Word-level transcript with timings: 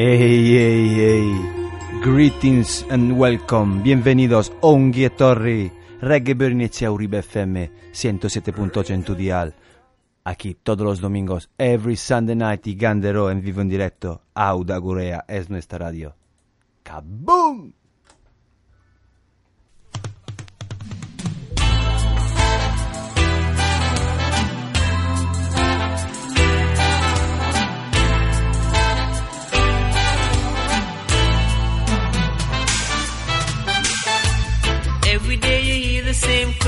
Hey, 0.00 0.54
hey, 0.54 0.88
hey. 0.94 2.00
Greetings 2.04 2.86
and 2.88 3.18
welcome. 3.18 3.82
Bienvenidos 3.82 4.52
a 4.62 4.68
un 4.68 4.92
Torri. 5.16 5.72
Reggae 6.00 6.34
Bernicea 6.34 6.92
Uribe 6.92 7.18
FM 7.18 7.68
107.100 7.92 9.16
dial. 9.16 9.56
Aquí 10.22 10.54
todos 10.54 10.86
los 10.86 11.00
domingos, 11.00 11.50
every 11.58 11.96
Sunday 11.96 12.36
night 12.36 12.64
y 12.68 12.76
Gandero 12.76 13.28
en 13.28 13.42
vivo 13.42 13.60
en 13.60 13.68
directo. 13.68 14.22
Auda 14.34 14.76
Gurea 14.76 15.24
es 15.26 15.50
nuestra 15.50 15.78
radio. 15.78 16.14
¡Kaboom! 16.84 17.72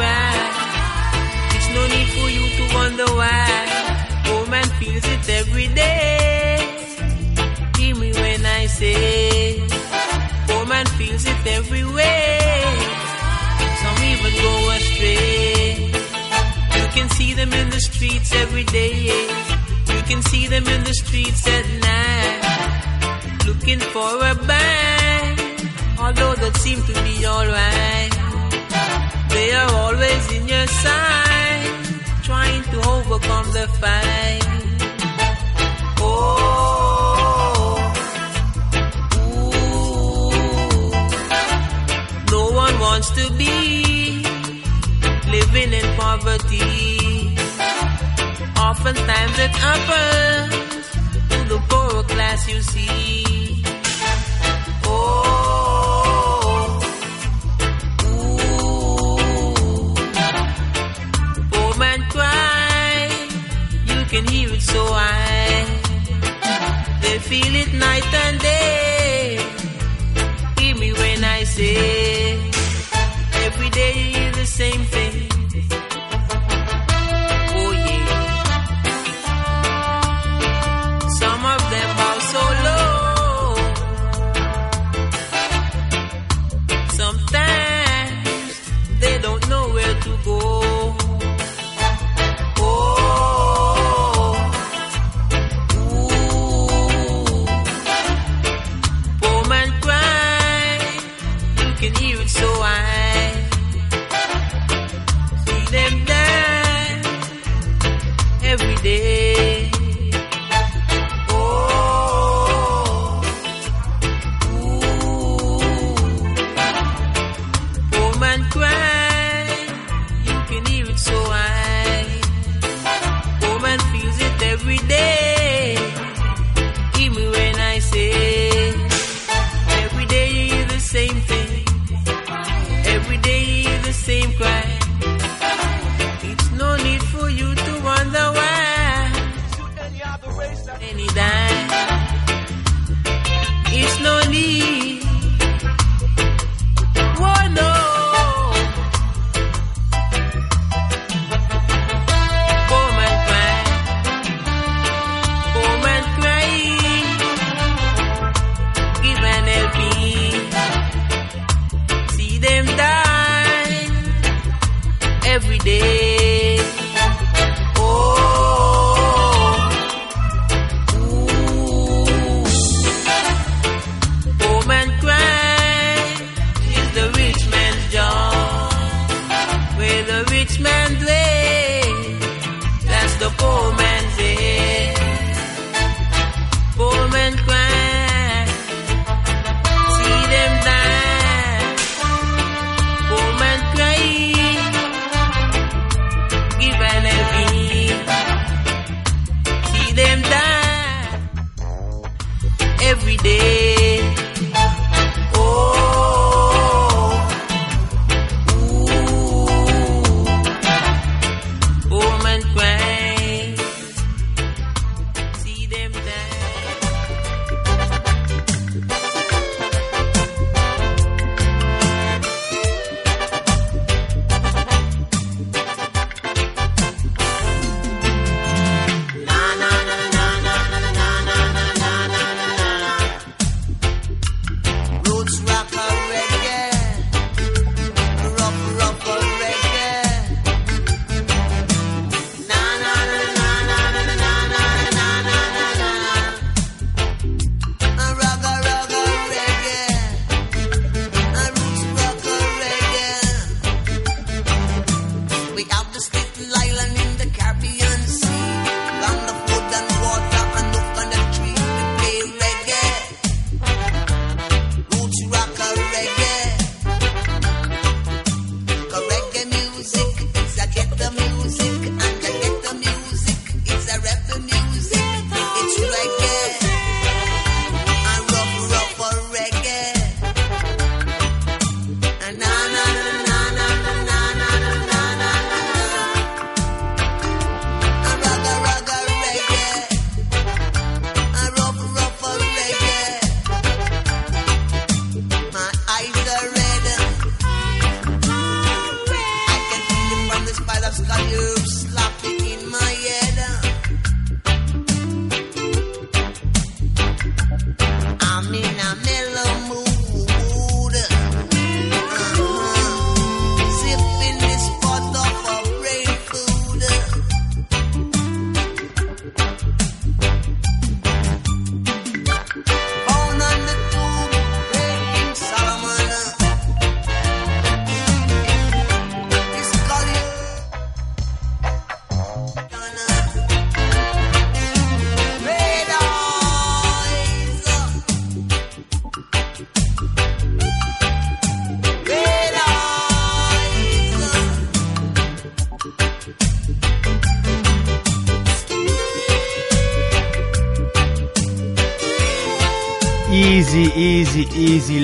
Cry. 0.00 0.36
It's 1.56 1.68
no 1.76 1.82
need 1.94 2.08
for 2.16 2.28
you 2.36 2.44
to 2.58 2.64
wonder 2.78 3.08
why. 3.20 3.48
Poor 4.26 4.44
man 4.54 4.68
feels 4.80 5.06
it 5.14 5.24
every 5.40 5.68
day. 5.68 6.56
Hear 7.78 7.94
me 8.02 8.10
when 8.22 8.40
I 8.60 8.62
say, 8.66 9.60
poor 10.48 10.64
man 10.72 10.86
feels 10.98 11.24
it 11.32 11.42
every 11.58 11.84
way. 11.98 12.62
Some 13.82 14.00
even 14.12 14.32
go 14.46 14.54
astray. 14.76 15.68
You 16.78 16.86
can 16.96 17.08
see 17.16 17.30
them 17.40 17.52
in 17.60 17.66
the 17.76 17.80
streets 17.88 18.30
every 18.44 18.66
day. 18.78 18.94
You 19.92 20.00
can 20.10 20.20
see 20.30 20.44
them 20.54 20.66
in 20.74 20.80
the 20.88 20.94
streets 21.02 21.42
at 21.56 21.66
night, 21.90 22.40
looking 23.48 23.80
for 23.94 24.12
a 24.32 24.34
bang. 24.50 25.36
Although 26.02 26.34
that 26.42 26.54
seems 26.64 26.84
to 26.90 26.94
be 27.08 27.26
alright. 27.26 28.19
They 29.34 29.52
are 29.52 29.70
always 29.84 30.32
in 30.32 30.48
your 30.48 30.66
side, 30.66 31.84
trying 32.22 32.62
to 32.72 32.78
overcome 32.94 33.52
the 33.52 33.66
fight. 33.80 34.46
Oh, 35.98 36.10
ooh. 39.26 39.50
no 42.36 42.44
one 42.64 42.74
wants 42.80 43.10
to 43.18 43.24
be 43.34 44.24
living 45.30 45.72
in 45.72 45.86
poverty. 45.96 47.36
Oftentimes 48.68 49.38
it 49.46 49.54
happens 49.66 50.84
to 51.30 51.38
the 51.52 51.58
poorer 51.68 52.02
class, 52.04 52.48
you 52.48 52.60
see. 52.62 53.59
So 64.72 64.84
high. 64.84 65.66
They 67.02 67.18
feel 67.30 67.54
it 67.62 67.72
night 67.86 68.08
and 68.24 68.36
day. 68.40 69.38
Hear 70.58 70.74
me 70.76 70.92
when 70.92 71.24
I 71.24 71.44
say, 71.44 72.38
every 73.46 73.70
day 73.70 74.30
the 74.40 74.46
same 74.46 74.82
thing. 74.94 75.39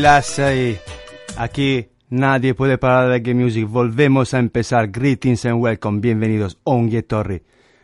Lascia 0.07 0.47
ahí. 0.47 0.79
Aquí 1.37 1.89
nadie 2.11 2.55
puede 2.55 2.79
parar 2.79 3.07
de 3.07 3.11
reggae 3.15 3.35
music. 3.35 3.67
Volvemos 3.67 4.35
a 4.35 4.39
empezar. 4.39 4.89
Greetings 4.93 5.45
and 5.47 5.61
welcome. 5.61 6.01
Bienvenidos 6.01 6.59
a 6.65 6.71
Unghie 6.71 7.03
Torri. 7.03 7.43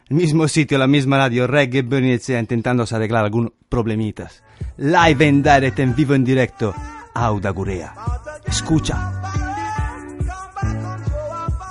El 0.09 0.17
mismo 0.17 0.47
sitio, 0.47 0.79
la 0.79 0.87
misma 0.87 1.17
radio, 1.17 1.49
Reggae 1.49 1.83
Bernicea, 1.83 2.39
intentando 2.39 2.85
arreglar 2.89 3.25
algunos 3.25 3.53
problemitas. 3.69 4.45
Live 4.77 5.29
and 5.29 5.43
direct, 5.45 5.79
en 5.81 5.97
vivo, 5.97 6.15
en 6.15 6.25
directo. 6.25 6.73
Auda 7.15 7.51
Gurea. 7.51 7.93
Escucha. 8.47 9.21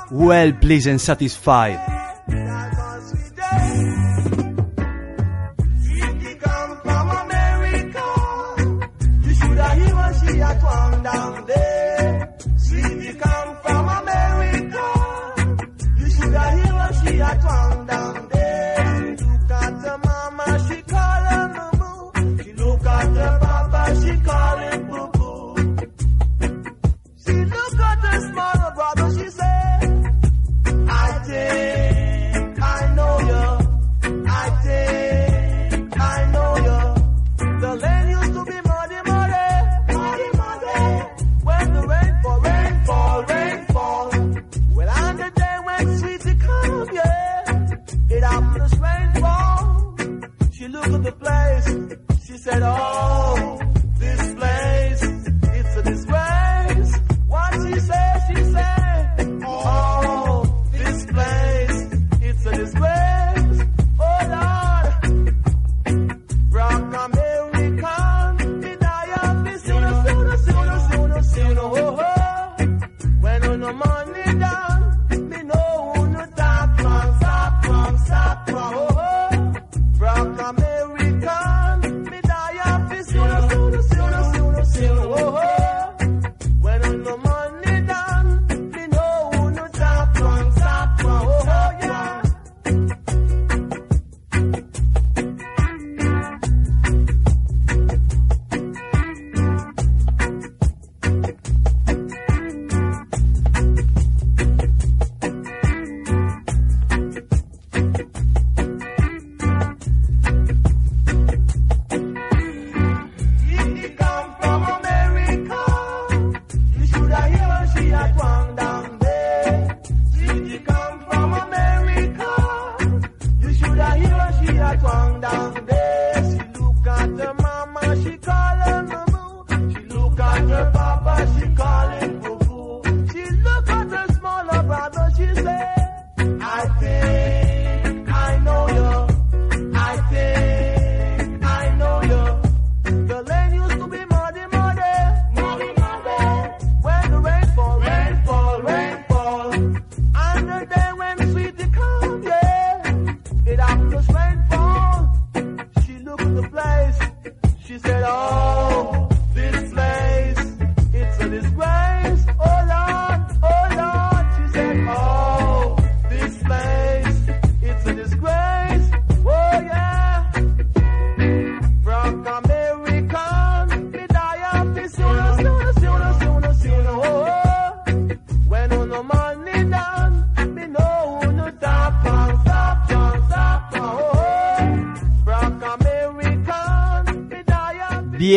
Well, 0.09 0.59
please 0.59 0.89
and 0.89 0.99
satisfied. 0.99 1.79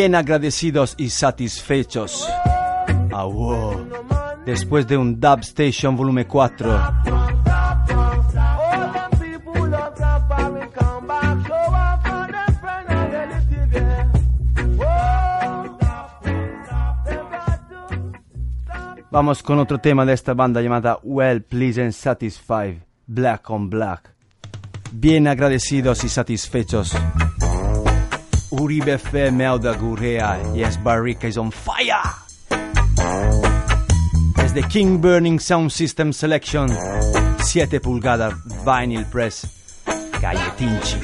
Bien 0.05 0.13
agradecidos 0.13 0.93
y 0.99 1.09
satisfechos. 1.09 2.29
Después 4.45 4.87
de 4.87 4.97
un 4.97 5.19
Dub 5.19 5.39
Station 5.39 5.97
volumen 5.97 6.27
4. 6.29 6.79
Vamos 19.09 19.41
con 19.41 19.57
otro 19.57 19.79
tema 19.79 20.05
de 20.05 20.13
esta 20.13 20.35
banda 20.35 20.61
llamada 20.61 20.99
Well 21.01 21.41
Pleased 21.41 21.81
and 21.81 21.93
Satisfied, 21.93 22.83
Black 23.07 23.49
on 23.49 23.71
Black. 23.71 24.13
Bien 24.91 25.27
agradecidos 25.27 26.03
y 26.03 26.09
satisfechos. 26.09 26.95
Uribe 28.51 28.97
FM 28.97 29.41
Auda 29.41 29.73
Gurrea. 29.75 30.39
Yes, 30.55 30.77
Barrica 30.77 31.27
is 31.27 31.37
on 31.37 31.51
fire. 31.51 32.01
As 34.37 34.53
the 34.53 34.61
King 34.69 34.99
Burning 34.99 35.39
Sound 35.39 35.71
System 35.71 36.13
Selection. 36.13 36.69
7 37.39 37.79
pulgadas 37.79 38.33
vinyl 38.63 39.05
press. 39.09 39.45
Calle 40.19 40.51
Tinchi. 40.57 41.01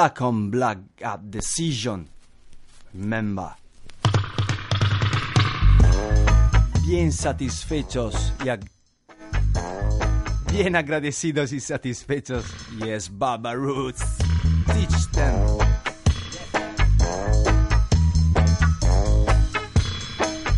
Black 0.00 0.22
on 0.22 0.48
Black 0.50 0.78
at 1.02 1.30
Decision. 1.30 2.08
Remember. 2.94 3.54
Bien 6.86 7.12
satisfechos 7.12 8.32
y 8.42 8.48
ag- 8.48 8.66
bien 10.50 10.74
agradecidos 10.74 11.52
y 11.52 11.60
satisfechos. 11.60 12.46
Yes, 12.78 13.10
Baba 13.10 13.52
Roots. 13.54 14.00
Teach 14.72 15.10
them. 15.12 15.58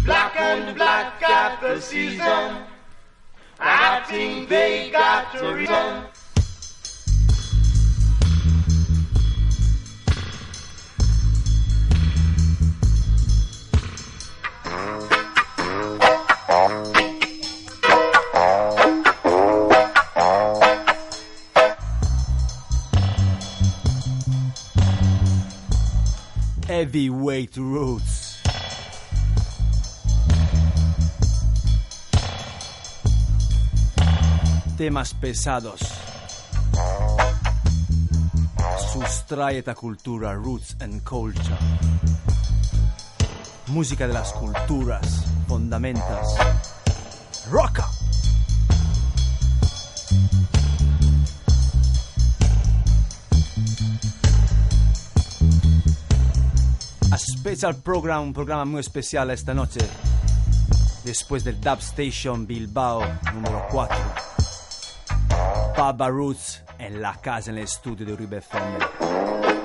Black 0.05 0.37
on 0.39 0.75
black 0.77 1.21
got 1.21 1.61
the 1.61 1.81
season. 1.81 2.59
I 3.59 4.05
think 4.09 4.49
they 4.49 4.91
got 4.93 5.33
the 5.33 5.53
reason. 5.53 6.05
Heavyweight 26.69 27.57
Roots. 27.57 28.43
Temas 34.77 35.15
pesados. 35.15 35.81
Sustrae 38.93 39.59
esta 39.59 39.75
cultura, 39.75 40.35
roots 40.35 40.77
and 40.81 41.03
culture. 41.03 41.57
Música 43.69 44.07
de 44.07 44.13
las 44.13 44.33
culturas, 44.33 45.32
fundamentas. 45.53 46.35
Rocka. 47.51 47.87
A 57.11 57.19
special 57.19 57.75
program, 57.83 58.23
un 58.23 58.33
programa 58.33 58.65
muy 58.65 58.81
especial 58.81 59.31
esta 59.31 59.53
noche. 59.53 59.81
Después 61.05 61.45
del 61.45 61.61
Dub 61.61 61.81
Station 61.81 62.47
Bilbao 62.47 63.03
número 63.35 63.67
4. 63.71 63.97
Baba 65.77 66.09
Roots 66.09 66.63
en 66.79 67.03
la 67.03 67.15
casa, 67.21 67.51
en 67.51 67.59
el 67.59 67.65
estudio 67.65 68.07
de 68.07 68.15
Uribe 68.15 68.39
FM. 68.39 69.62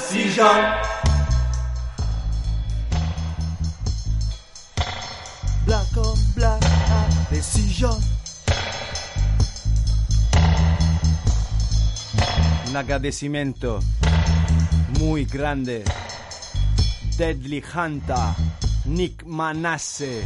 Season. 0.00 0.46
Black 5.66 5.96
on 5.96 6.16
black 6.34 6.60
got 6.60 7.30
decision. 7.30 7.96
Un 12.68 12.76
agradecimiento 12.76 13.80
muy 14.98 15.24
grande. 15.24 15.84
Deadly 17.18 17.62
Hunter, 17.74 18.34
Nick 18.86 19.24
Manasse 19.26 20.22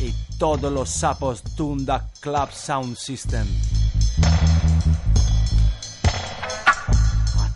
y 0.00 0.12
todos 0.38 0.72
los 0.72 0.90
sapos 0.90 1.42
Tunda 1.56 2.10
Club 2.20 2.50
Sound 2.52 2.96
System. 2.96 3.46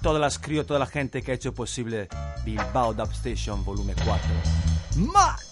Todas 0.02 0.20
las 0.20 0.38
críos, 0.38 0.66
toda 0.66 0.80
la 0.80 0.86
gente 0.86 1.22
que 1.22 1.32
ha 1.32 1.34
hecho 1.34 1.52
posible 1.52 2.08
Bilbao 2.44 2.94
Dub 2.94 3.10
Station 3.12 3.64
Volumen 3.64 3.96
4. 4.04 4.28
¡Mad! 5.12 5.47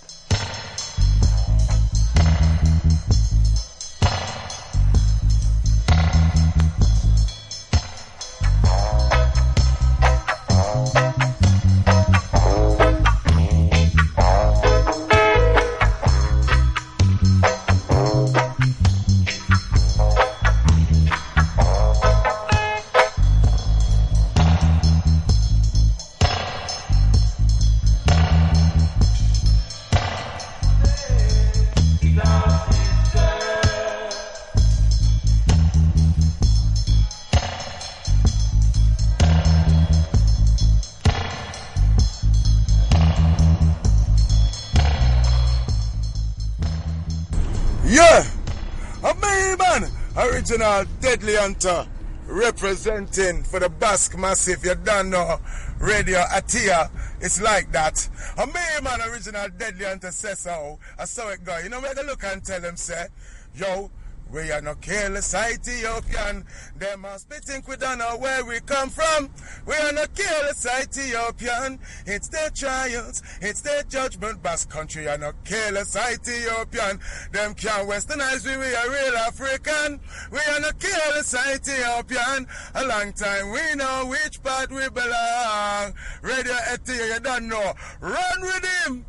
Original 50.56 50.84
Deadly 51.00 51.36
Hunter 51.36 51.86
representing 52.26 53.42
for 53.42 53.60
the 53.60 53.69
Basque 53.69 54.16
Massive. 54.16 54.64
You 54.64 54.75
don't 54.75 55.10
know 55.10 55.38
Radio 55.78 56.21
Atia. 56.21 56.90
It's 57.21 57.42
like 57.42 57.71
that. 57.73 58.08
A 58.38 58.47
me, 58.47 58.52
man, 58.82 59.02
original 59.10 59.49
Deadly 59.58 59.84
Hunter 59.84 60.10
says 60.10 60.40
so. 60.40 60.78
I 60.99 61.04
saw 61.04 61.28
it 61.28 61.45
go. 61.45 61.58
You 61.58 61.69
know, 61.69 61.82
make 61.82 61.99
a 61.99 62.06
look 62.06 62.25
and 62.25 62.42
tell 62.42 62.60
them, 62.60 62.76
say, 62.76 63.06
yo, 63.54 63.90
we 64.32 64.50
are 64.50 64.60
no 64.60 64.75
careless 64.76 65.34
Ethiopian. 65.34 66.45
Them 66.76 67.06
be 67.28 67.36
think 67.36 67.69
we 67.69 67.76
don't 67.76 67.99
know 67.99 68.17
where 68.17 68.45
we 68.45 68.60
come 68.60 68.91
from. 68.91 69.30
We 69.67 69.75
are 69.75 69.93
no 69.93 70.06
careless 70.15 70.67
Ethiopian. 70.67 71.78
It's 72.06 72.28
their 72.28 72.50
trials, 72.50 73.23
it's 73.41 73.60
their 73.60 73.82
judgment. 73.84 74.43
Basque 74.43 74.69
country 74.69 75.08
are 75.08 75.19
no 75.19 75.32
careless 75.45 75.97
Ethiopian. 75.97 77.00
Them 77.32 77.54
can't 77.54 77.89
westernize 77.89 78.45
we, 78.45 78.56
we 78.56 78.75
are 78.75 78.91
real 78.91 79.17
African. 79.17 80.00
We 80.30 80.39
are 80.39 80.60
no 80.60 80.71
careless 80.73 81.34
Ethiopian. 81.34 82.47
A 82.75 82.86
long 82.86 83.12
time 83.12 83.52
we 83.52 83.75
know 83.75 84.06
which 84.06 84.43
part 84.43 84.71
we 84.71 84.89
belong. 84.89 85.95
Radio 86.23 86.54
Ethiopia, 86.73 87.15
you 87.15 87.21
don't 87.21 87.49
know. 87.49 87.75
Run 88.00 88.41
with 88.41 88.65
him. 88.84 89.06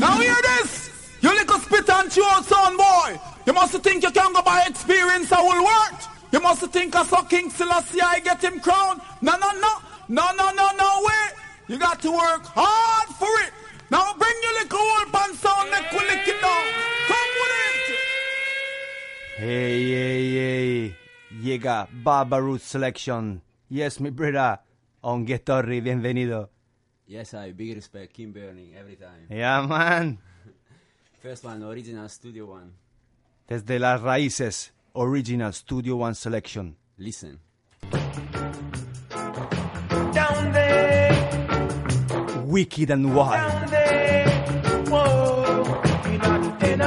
Now 0.00 0.18
hear 0.18 0.36
this! 0.42 0.90
You 1.20 1.30
little 1.30 1.58
spit 1.58 1.88
and 1.88 2.10
chew 2.10 2.22
son 2.42 2.76
boy! 2.76 3.18
You 3.46 3.52
must 3.52 3.72
think 3.82 4.02
you 4.02 4.10
can 4.10 4.32
go 4.32 4.42
by 4.42 4.64
experience 4.66 5.32
I 5.32 5.40
will 5.40 5.64
work! 5.64 6.00
You 6.32 6.40
must 6.40 6.62
think 6.66 6.94
I 6.94 7.04
saw 7.04 7.22
King 7.22 7.48
Selassie 7.50 8.00
I 8.02 8.20
get 8.20 8.42
him 8.42 8.60
crowned! 8.60 9.00
No, 9.22 9.36
no, 9.36 9.50
no! 9.52 9.72
No, 10.08 10.30
no, 10.36 10.50
no, 10.52 10.70
no 10.76 11.02
way! 11.06 11.36
You 11.68 11.78
got 11.78 12.02
to 12.02 12.10
work 12.10 12.44
hard 12.44 13.08
for 13.16 13.32
it! 13.46 13.52
Now 13.90 14.12
bring 14.18 14.34
your 14.42 14.52
little 14.60 14.78
old 14.78 15.12
pan 15.12 15.34
sound, 15.34 15.70
make 15.70 15.90
we 15.92 15.98
it 15.98 16.40
down! 16.42 16.64
Come 17.08 17.30
with 17.40 17.52
it! 17.64 17.96
Hey, 19.38 19.90
hey, 19.90 20.32
hey. 20.32 21.03
Llega 21.44 21.86
Baba 21.92 22.40
Root 22.40 22.62
Selection. 22.62 23.42
Yes, 23.68 24.00
mi 24.00 24.08
brother. 24.08 24.60
On 25.02 25.26
Torri, 25.26 25.82
bienvenido. 25.82 26.48
Yes, 27.06 27.34
I 27.34 27.52
big 27.52 27.74
respect 27.74 28.14
Kim 28.14 28.32
Burning 28.32 28.74
every 28.74 28.96
time. 28.96 29.26
Yeah, 29.28 29.60
man. 29.66 30.16
First 31.22 31.44
one, 31.44 31.62
original 31.62 32.08
studio 32.08 32.46
one. 32.46 32.72
Desde 33.46 33.78
las 33.78 34.00
raíces, 34.00 34.72
Original 34.94 35.52
Studio 35.52 35.96
One 35.96 36.14
Selection. 36.14 36.76
Listen. 36.96 37.38
Down 40.14 40.52
there, 40.52 41.12
Wicked 42.46 42.90
and 42.90 43.14
wild. 43.14 43.50
down 43.50 43.70
there, 43.70 44.26
whoa, 44.88 45.82
in 46.62 46.80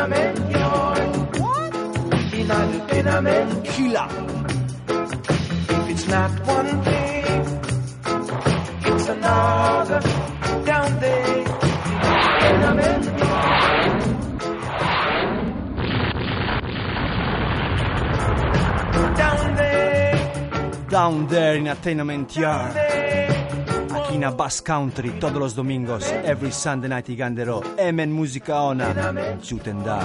it's 6.08 6.14
not 6.14 6.32
one 6.48 6.84
thing, 6.84 7.26
it's 8.86 9.10
another. 9.10 10.02
Down 10.66 11.00
there, 11.00 11.38
in 11.38 11.46
a 12.08 12.40
tenement 12.40 13.06
Down 19.18 19.56
there, 19.56 20.90
Down 20.90 21.28
there 21.28 21.56
in 21.58 21.68
a 21.68 21.76
tenement 21.76 22.36
yard. 22.36 22.76
Aquí 23.92 24.16
en 24.16 24.38
Bass 24.38 24.62
Country, 24.62 25.12
todos 25.20 25.38
los 25.38 25.56
domingos. 25.56 26.10
Every 26.24 26.52
Sunday 26.52 26.90
night 26.90 27.10
y 27.10 27.16
Gandero. 27.18 27.62
Emen 27.78 28.12
Música 28.14 28.62
Ona. 28.62 28.94
Zutenda. 29.42 30.00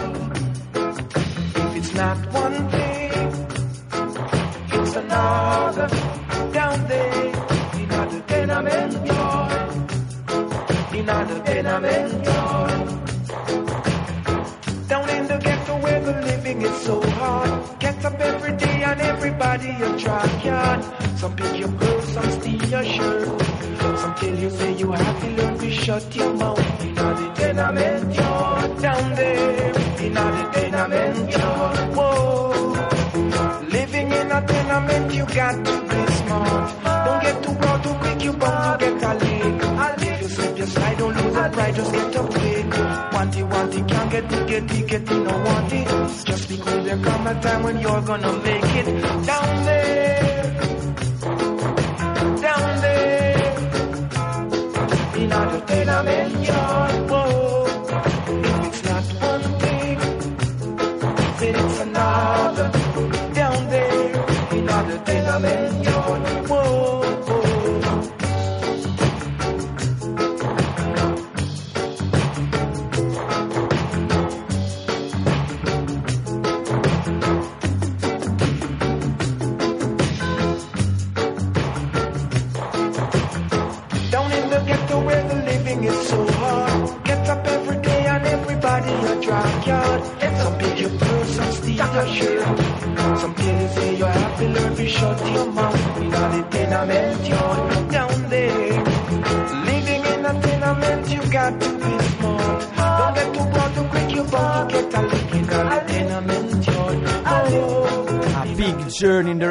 If 1.55 1.77
it's 1.77 1.95
not 1.95 2.19
one 2.33 2.69
thing, 2.71 2.92
another. 5.13 5.89
Down 6.53 6.89
there, 6.89 7.27
in 7.81 7.91
a 7.91 8.21
tenement 8.27 9.07
yard. 9.07 9.91
In 10.95 11.09
a 11.09 11.43
tenement 11.45 12.25
yard. 12.25 12.89
Down 14.89 15.09
in 15.11 15.27
the 15.29 15.39
ghetto 15.39 15.75
where 15.81 16.01
the 16.01 16.15
living 16.31 16.63
is 16.63 16.77
so 16.83 17.01
hard. 17.19 17.79
Get 17.79 18.05
up 18.05 18.21
every 18.21 18.57
day 18.57 18.83
and 18.83 19.01
everybody 19.01 19.71
a 19.71 19.99
drop 19.99 20.45
yard. 20.45 20.81
Some 21.17 21.37
pick 21.37 21.59
your 21.59 21.73
clothes, 21.79 22.09
some 22.15 22.31
steal 22.31 22.65
your 22.75 22.85
shirt. 22.85 23.41
Some 24.01 24.15
tell 24.15 24.37
you 24.37 24.51
say 24.51 24.73
you 24.75 24.93
have 24.93 25.21
to 25.21 25.29
learn 25.39 25.59
to 25.59 25.71
shut 25.71 26.17
your 26.17 26.33
mouth. 26.35 26.85
In 26.85 26.95
the 26.95 27.33
tenement 27.37 28.15
yard. 28.15 28.83
Down 28.83 29.15
there, 29.15 29.32
got 35.35 35.65
to 35.65 35.81
be 35.83 36.13
smart. 36.13 36.85
Don't 37.07 37.23
get 37.23 37.43
too 37.43 37.55
proud 37.55 37.83
too 37.83 37.95
quick, 37.95 38.25
you 38.25 38.33
bound 38.33 38.81
to 38.81 38.87
get 38.87 39.03
a 39.03 39.13
lick. 39.15 40.03
If 40.03 40.23
you 40.23 40.29
slip 40.29 40.59
your 40.59 40.67
slide, 40.67 40.99
don't 40.99 41.17
lose 41.17 41.35
your 41.35 41.49
pride, 41.51 41.75
just 41.75 41.93
get 41.93 42.17
up 42.17 42.31
quick. 42.31 42.67
Want 43.13 43.37
it, 43.37 43.45
want 43.45 43.75
it, 43.75 43.89
can't 43.89 44.11
get 44.11 44.33
it, 44.33 44.47
get 44.49 44.71
it, 44.71 44.89
get 44.89 45.03
it, 45.03 45.11
no 45.11 45.39
want 45.47 45.73
it. 45.73 46.25
Just 46.27 46.49
because 46.49 46.85
there 46.85 46.99
come 46.99 47.27
a 47.27 47.41
time 47.41 47.63
when 47.63 47.81
you're 47.81 48.03
gonna 48.03 48.33
make 48.39 48.65
it. 48.65 48.87
Down 49.27 49.42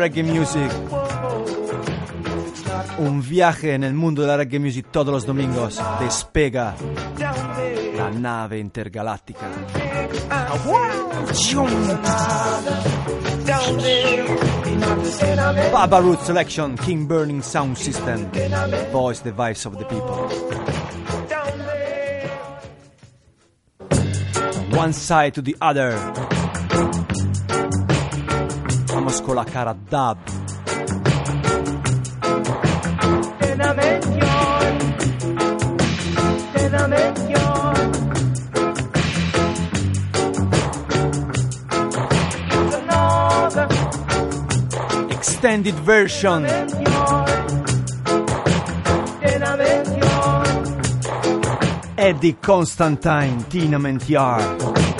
reggae 0.02 0.24
music. 0.24 0.72
Un 2.98 3.22
viaje 3.22 3.76
en 3.76 3.84
el 3.84 3.94
mundo 3.94 4.24
de 4.24 4.28
la 4.28 4.38
reggae 4.38 4.60
music 4.60 4.88
todos 4.92 5.14
los 5.14 5.26
domingos. 5.28 5.80
Despega 6.00 6.76
la 7.96 8.10
nave 8.10 8.58
intergaláctica. 8.58 9.48
Baba 15.72 16.00
Root 16.00 16.22
Selection, 16.22 16.76
King 16.78 17.08
Burning 17.08 17.44
Sound 17.44 17.78
System. 17.78 18.32
Voice 18.92 19.22
the 19.22 19.32
of 19.68 19.78
the 19.78 19.86
people. 19.86 20.28
One 24.76 24.94
side 24.94 25.36
to 25.36 25.44
the 25.44 25.56
other. 25.62 26.41
conosco 29.02 29.34
la 29.34 29.44
cara 29.44 29.76
Dab. 29.90 30.18
Extended 45.10 45.74
version. 45.84 46.46
Eddie 51.96 52.38
Constantine, 52.40 53.46
Tinament 53.48 54.08
Yard. 54.08 54.91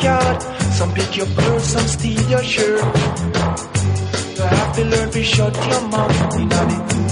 backyard. 0.00 0.42
Some 0.72 0.92
pick 0.94 1.16
your 1.16 1.26
purse, 1.26 1.64
some 1.64 1.86
steal 1.86 2.30
your 2.30 2.42
shirt. 2.42 2.80
You 4.36 4.42
have 4.42 4.76
to 4.76 4.84
learn 4.84 5.10
to 5.10 5.22
shut 5.22 5.54
your 5.56 5.88
mouth. 5.88 7.09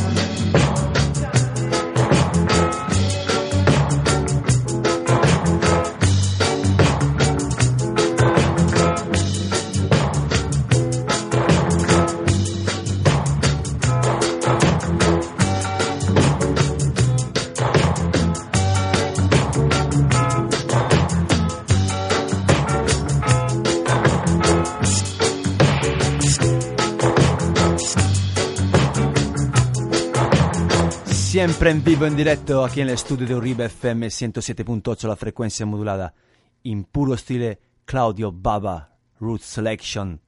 Siempre 31.38 31.70
en 31.70 31.85
vivo, 31.85 32.05
en 32.05 32.16
directo, 32.16 32.64
aquí 32.64 32.81
en 32.81 32.88
el 32.88 32.94
estudio 32.94 33.24
de 33.24 33.37
Uribe 33.37 33.66
FM 33.66 34.09
107.8, 34.09 35.07
la 35.07 35.14
frecuencia 35.14 35.64
modulada. 35.64 36.12
In 36.64 36.83
puro 36.83 37.16
stile 37.16 37.61
Claudio 37.85 38.33
Baba, 38.33 38.96
Root 39.20 39.40
Selection. 39.42 40.20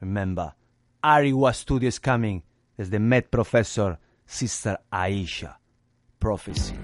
Remember, 0.00 0.56
Ariwa 1.02 1.52
Studio 1.52 1.88
is 1.88 2.00
coming. 2.00 2.42
Desde 2.76 2.98
Med 2.98 3.26
Professor, 3.30 3.96
Sister 4.26 4.80
Aisha. 4.90 5.60
Prophecy. 6.18 6.74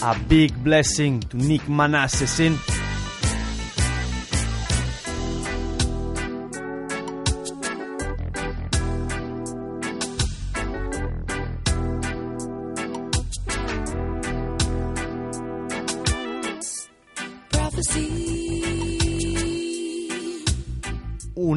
A 0.00 0.14
big 0.30 0.56
blessing 0.64 1.20
to 1.20 1.36
Nick 1.36 1.68
Manassesin. 1.68 2.56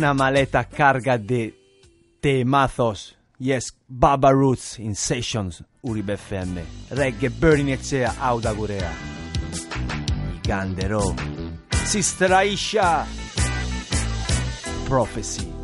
Una 0.05 0.13
maleta 0.13 0.63
carga 0.65 1.17
de 1.17 1.51
temazos. 2.21 3.17
Yes, 3.39 3.73
Baba 3.87 4.31
Roots 4.31 4.77
in 4.77 4.95
Sessions, 4.95 5.63
Uribe 5.81 6.13
FM. 6.13 6.63
Reggae 6.91 7.29
Burning 7.29 7.69
Echea, 7.69 8.13
Auda 8.19 8.53
Gurea. 8.53 8.91
Gandero. 10.43 11.01
Sister 11.85 12.31
Aisha. 12.33 13.05
Prophecy. 14.87 15.54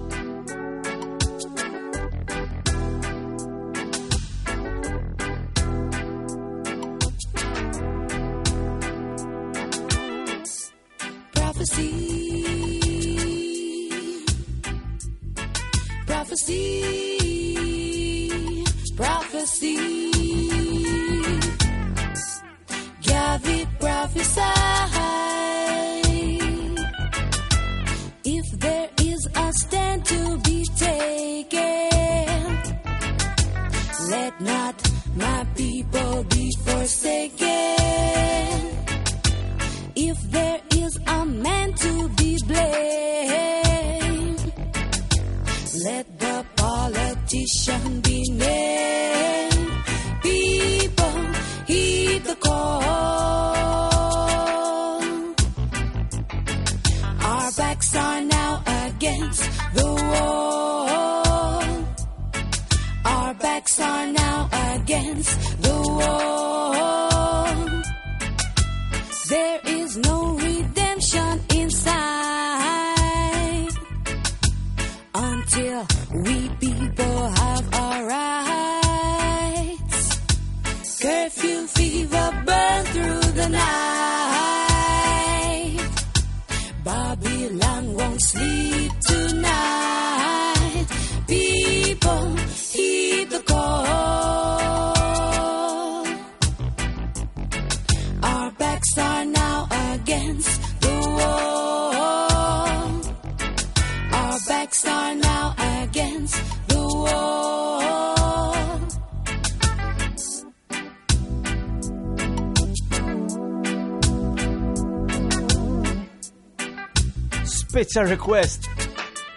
Request 117.83 118.65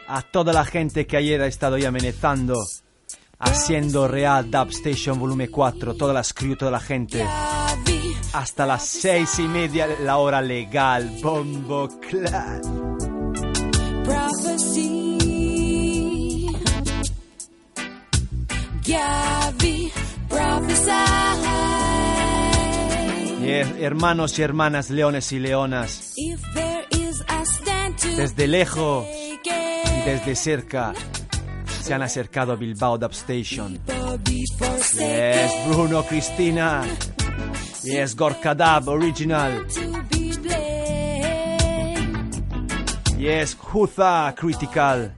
a 0.07 0.21
toda 0.21 0.53
la 0.53 0.67
gente 0.67 1.07
que 1.07 1.17
ayer 1.17 1.41
ha 1.41 1.47
estado 1.47 1.79
ya 1.79 1.89
amenazando, 1.89 2.55
haciendo 3.39 4.07
Real 4.07 4.51
Dub 4.51 4.69
Station 4.69 5.19
Volumen 5.19 5.51
4, 5.51 5.95
todas 5.95 6.15
las 6.15 6.35
crew, 6.35 6.55
toda 6.55 6.71
la 6.71 6.81
gente. 6.81 7.27
Hasta 8.35 8.67
las 8.67 8.87
seis 8.87 9.39
y 9.39 9.49
media 9.49 9.89
la 10.03 10.19
hora 10.19 10.43
legal, 10.43 11.11
Bombo 11.23 11.89
Clan. 12.01 12.61
prophecy. 14.05 14.91
Prophesy. 20.29 20.91
Hermanos 23.81 24.39
y 24.39 24.43
hermanas, 24.43 24.91
leones 24.91 25.33
y 25.33 25.39
leonas, 25.39 26.13
If 26.17 26.41
there 26.55 26.94
desde 28.17 28.47
lejos 28.47 29.07
y 29.07 30.09
desde 30.09 30.35
cerca 30.35 30.93
se 31.83 31.95
han 31.95 32.03
acercado 32.03 32.53
a 32.53 32.57
Bilbao 32.57 32.97
Dub 32.99 33.13
Station. 33.13 33.79
Yes, 34.97 35.53
Bruno, 35.69 36.03
Cristina. 36.05 36.85
Yes, 37.83 38.17
Gorka 38.17 38.55
Dub 38.55 38.89
Original. 38.89 39.67
Yes, 43.19 43.57
Huza 43.57 44.35
Critical. 44.37 45.15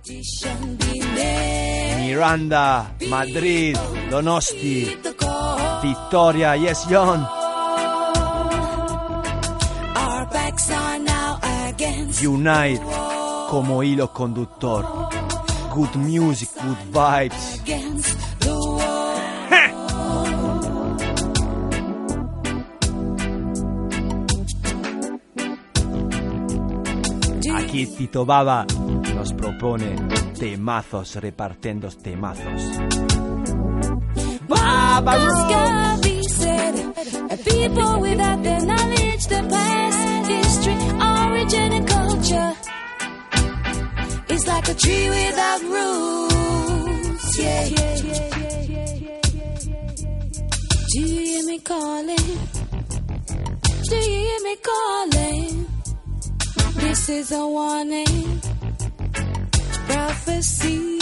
Miranda, 1.98 2.94
Madrid, 3.08 3.76
Donosti. 4.10 4.96
Victoria, 5.82 6.56
yes, 6.56 6.86
John. 6.88 7.45
Unite 12.22 12.80
como 13.50 13.82
hilo 13.82 14.12
conductor. 14.12 14.84
Good 15.74 15.96
music, 15.96 16.48
good 16.62 16.78
vibes. 16.92 17.60
the. 17.64 17.96
Aquí 27.54 27.86
Tito 27.86 28.24
Baba 28.24 28.64
nos 29.14 29.32
propone 29.34 29.96
temazos, 30.38 31.16
repartiendo 31.16 31.88
temazos. 31.90 32.62
Baba 34.48 35.12
Ask 35.12 35.50
Garvey 35.50 36.22
said, 36.22 36.74
"A 37.30 37.36
people 37.36 38.00
without 38.00 38.42
their 38.42 38.60
knowledge, 38.64 39.26
the 39.28 39.42
past, 39.50 40.28
history, 40.28 40.76
origin, 41.46 41.72
and 41.72 41.88
culture 41.88 42.52
is 44.28 44.46
like 44.46 44.68
a 44.68 44.74
tree 44.74 45.08
without 45.08 45.62
roots. 45.62 47.38
Yeah, 47.38 47.64
yeah. 47.64 47.96
Do 50.92 51.00
you 51.00 51.20
hear 51.20 51.44
me 51.44 51.58
calling? 51.60 52.38
Do 53.88 53.96
you 53.96 54.02
hear 54.02 54.40
me 54.42 54.56
calling? 54.56 55.66
This 56.76 57.08
is 57.08 57.32
a 57.32 57.46
warning. 57.46 58.40
Prophecy. 59.88 60.98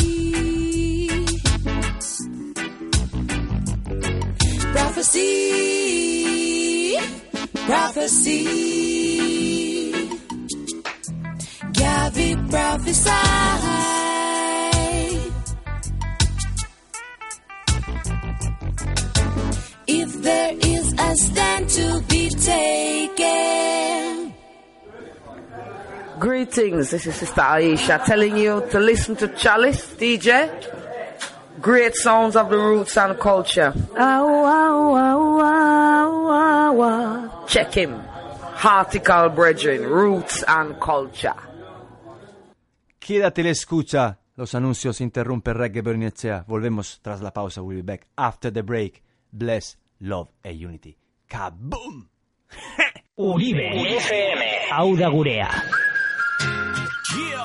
Prophecy. 4.72 5.30
Prophecy. 7.66 9.03
Gavi 11.94 12.35
prophesy. 12.50 13.11
If 19.87 20.22
there 20.22 20.54
is 20.74 20.92
a 20.98 21.16
stand 21.16 21.68
to 21.78 22.02
be 22.09 22.28
taken. 22.30 24.35
Greetings, 26.18 26.90
this 26.90 27.07
is 27.07 27.14
Sister 27.14 27.40
Aisha 27.40 28.04
telling 28.04 28.37
you 28.38 28.66
to 28.72 28.80
listen 28.80 29.14
to 29.16 29.28
Chalice 29.28 29.87
DJ. 29.94 30.50
Great 31.61 31.94
sounds 31.94 32.35
of 32.35 32.50
the 32.50 32.59
roots 32.59 32.96
and 32.96 33.16
culture. 33.20 33.72
Ow, 33.96 33.98
ow, 33.98 34.96
ow, 34.96 35.40
ow, 35.40 36.28
ow, 36.28 36.83
ow. 36.83 37.44
Check 37.46 37.72
him. 37.74 38.02
Article 38.64 39.28
Brethren, 39.28 39.83
Roots 39.83 40.42
and 40.48 40.80
Culture. 40.80 41.35
Quédate 43.04 43.42
la 43.42 43.50
escucha. 43.50 44.18
Los 44.34 44.54
anuncios 44.54 45.02
interrumpe 45.02 45.52
Reggae 45.52 45.82
Bernicea. 45.82 46.46
Volvemos 46.48 47.00
tras 47.02 47.20
la 47.20 47.34
pausa. 47.34 47.60
We'll 47.60 47.76
be 47.76 47.82
back 47.82 48.06
after 48.16 48.50
the 48.50 48.62
break. 48.62 49.02
Bless, 49.30 49.78
love 49.98 50.30
and 50.42 50.58
unity. 50.58 50.96
Kaboom! 51.28 52.08
Uribe 53.16 53.98
FM. 53.98 54.72
Hau 54.72 54.96
da 54.96 55.10
gurea. 55.10 55.50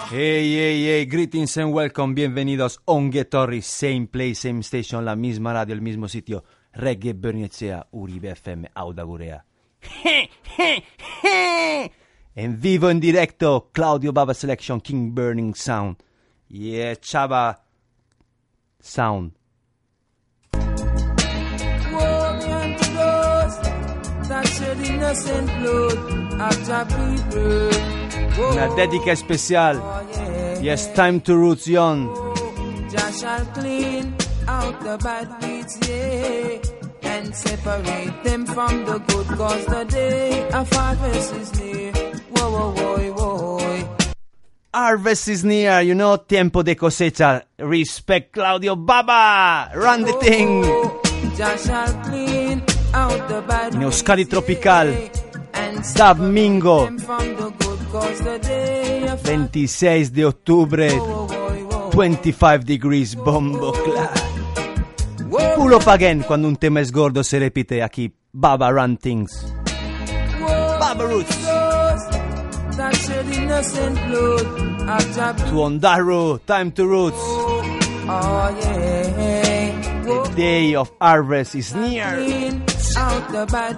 Hey, 0.09 0.55
hey, 0.55 0.85
hey, 0.85 1.05
greetings 1.05 1.57
and 1.57 1.73
welcome, 1.73 2.15
bienvenidos 2.15 2.79
Ongetorri, 2.85 3.61
same 3.61 4.07
place, 4.07 4.35
same 4.35 4.63
station, 4.63 5.03
la 5.03 5.17
misma 5.17 5.51
radio, 5.51 5.75
el 5.75 5.81
mismo 5.81 6.07
sitio, 6.07 6.45
Reggae 6.71 7.13
Bernicea, 7.13 7.85
Uribe 7.91 8.31
FM, 8.31 8.71
Audagurea. 8.73 9.45
En 12.35 12.59
vivo, 12.59 12.89
en 12.89 12.99
directo, 12.99 13.69
Claudio 13.71 14.13
Baba 14.13 14.33
Selection, 14.33 14.79
King 14.79 15.13
Burning 15.13 15.53
Sound. 15.55 15.97
Yeah, 16.47 16.95
Chava 16.95 17.59
Sound. 18.79 19.33
Una 28.51 28.67
dedica 28.75 29.11
especial. 29.11 29.81
Yes, 30.61 30.93
time 30.93 31.19
to 31.21 31.35
roots. 31.35 31.65
Jah 31.65 33.45
clean 33.53 34.15
out 34.47 34.79
the 34.81 34.97
bad 34.97 35.27
weeds, 35.41 35.77
yeah, 35.87 36.78
and 37.03 37.33
separate 37.35 38.23
them 38.23 38.45
from 38.45 38.85
the 38.85 38.99
good, 38.99 39.27
cause 39.37 39.65
the 39.65 39.85
day 39.85 40.47
of 40.49 40.69
harvest 40.71 41.33
is 41.35 41.59
near. 41.59 41.91
Whoa, 41.93 42.49
whoa, 42.51 42.71
whoa, 42.73 43.11
whoa. 43.13 43.95
Harvest 44.73 45.27
is 45.27 45.43
near, 45.43 45.81
you 45.81 45.95
know, 45.95 46.17
tiempo 46.17 46.61
de 46.63 46.75
cosecha. 46.75 47.43
Respect 47.57 48.31
Claudio 48.33 48.75
Baba. 48.75 49.71
Run 49.75 50.03
the 50.03 50.13
thing. 50.13 50.63
Oh, 50.65 51.01
Jah 51.35 51.57
shall 51.57 51.93
clean 52.03 52.61
out 52.93 53.27
the 53.29 53.41
bad 53.47 53.73
In 53.73 53.81
Euskadi 53.81 54.29
Tropical. 54.29 54.93
and 55.53 55.83
Dab 55.95 56.19
Mingo. 56.19 56.85
from 56.99 57.35
the 57.35 57.49
good, 57.59 57.79
cause 57.91 58.19
the 58.21 58.37
day 58.39 59.07
of 59.07 59.21
26 59.23 60.09
de 60.11 60.23
octubre. 60.25 60.89
25 61.91 62.63
degrees 62.65 63.15
bombo 63.15 63.71
clad. 63.71 64.28
Pull 65.55 65.73
up 65.73 65.87
again 65.87 66.23
cuando 66.23 66.47
un 66.47 66.55
tema 66.55 66.81
es 66.81 66.91
gordo 66.91 67.23
se 67.23 67.39
repite 67.39 67.83
aquí. 67.83 68.13
Baba 68.31 68.71
Run 68.71 68.97
Things. 68.97 69.45
Baba 70.79 71.05
Roots. 71.05 71.37
That 72.77 72.95
shed 72.95 73.27
innocent 73.27 73.99
blood 74.07 74.45
of 74.89 75.15
Jah 75.15 75.33
To 75.33 75.55
Ondaru, 75.67 76.39
time 76.45 76.71
to 76.71 76.87
roots. 76.87 77.17
Oh 77.17 78.57
yeah. 78.61 79.99
The 80.03 80.33
day 80.35 80.75
of 80.75 80.91
harvest 80.99 81.55
is 81.55 81.75
near. 81.75 82.05
Out 82.97 83.31
the 83.31 83.45
bad 83.45 83.77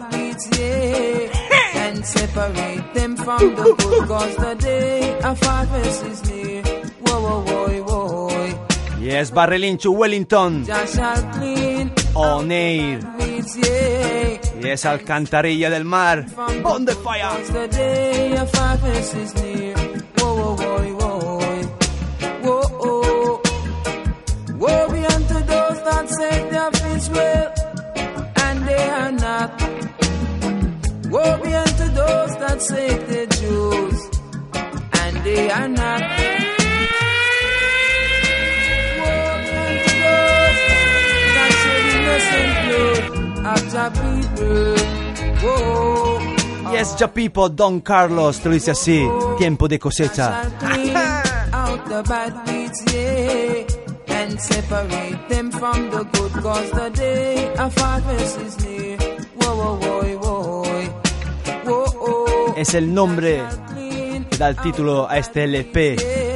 yeah, 0.58 1.88
and 1.88 2.06
separate 2.06 2.94
them 2.94 3.18
from 3.18 3.40
the 3.56 3.76
good, 3.78 4.08
cause 4.08 4.36
the 4.38 4.56
day 4.56 5.20
of 5.20 5.40
harvest 5.42 6.06
is 6.06 6.32
near. 6.32 6.64
Whoa, 6.64 7.20
whoa, 7.22 7.44
whoa, 7.44 7.84
whoa. 7.84 8.31
Yes, 9.02 9.32
Barrelinchu 9.32 9.92
Wellington. 9.96 10.64
Jah 10.64 10.86
shall 10.86 11.24
clean 11.34 11.92
On 12.16 12.52
air. 12.52 13.00
weeds, 13.18 13.58
yeah, 13.58 14.38
Yes, 14.62 14.86
Alcantarilla 14.86 15.70
del 15.70 15.86
Mar. 15.86 16.26
On 16.64 16.86
the 16.86 16.94
fire. 16.94 17.42
the. 17.52 17.72
Woe 31.12 31.38
be 31.44 31.54
unto 31.54 31.88
those 31.90 32.38
that 32.40 32.62
say 32.62 32.98
they're 33.08 33.26
Jews, 33.26 34.10
and 35.02 35.24
they 35.26 35.50
are 35.52 35.68
not. 35.68 36.31
Of 43.54 43.74
Jah 43.74 43.90
people. 43.90 44.76
Yes, 46.72 46.96
Don 47.56 47.82
Carlos, 47.82 48.40
te 48.40 48.50
lo 48.50 48.56
dice 48.56 48.72
así. 48.72 49.08
Tiempo 49.38 49.68
de 49.68 49.80
cosecha. 49.80 50.42
Es 62.56 62.74
el 62.74 62.94
nombre 62.94 63.44
da 64.38 64.50
el 64.50 64.56
título 64.58 65.08
a 65.10 65.18
este 65.18 65.44
LP 65.44 66.31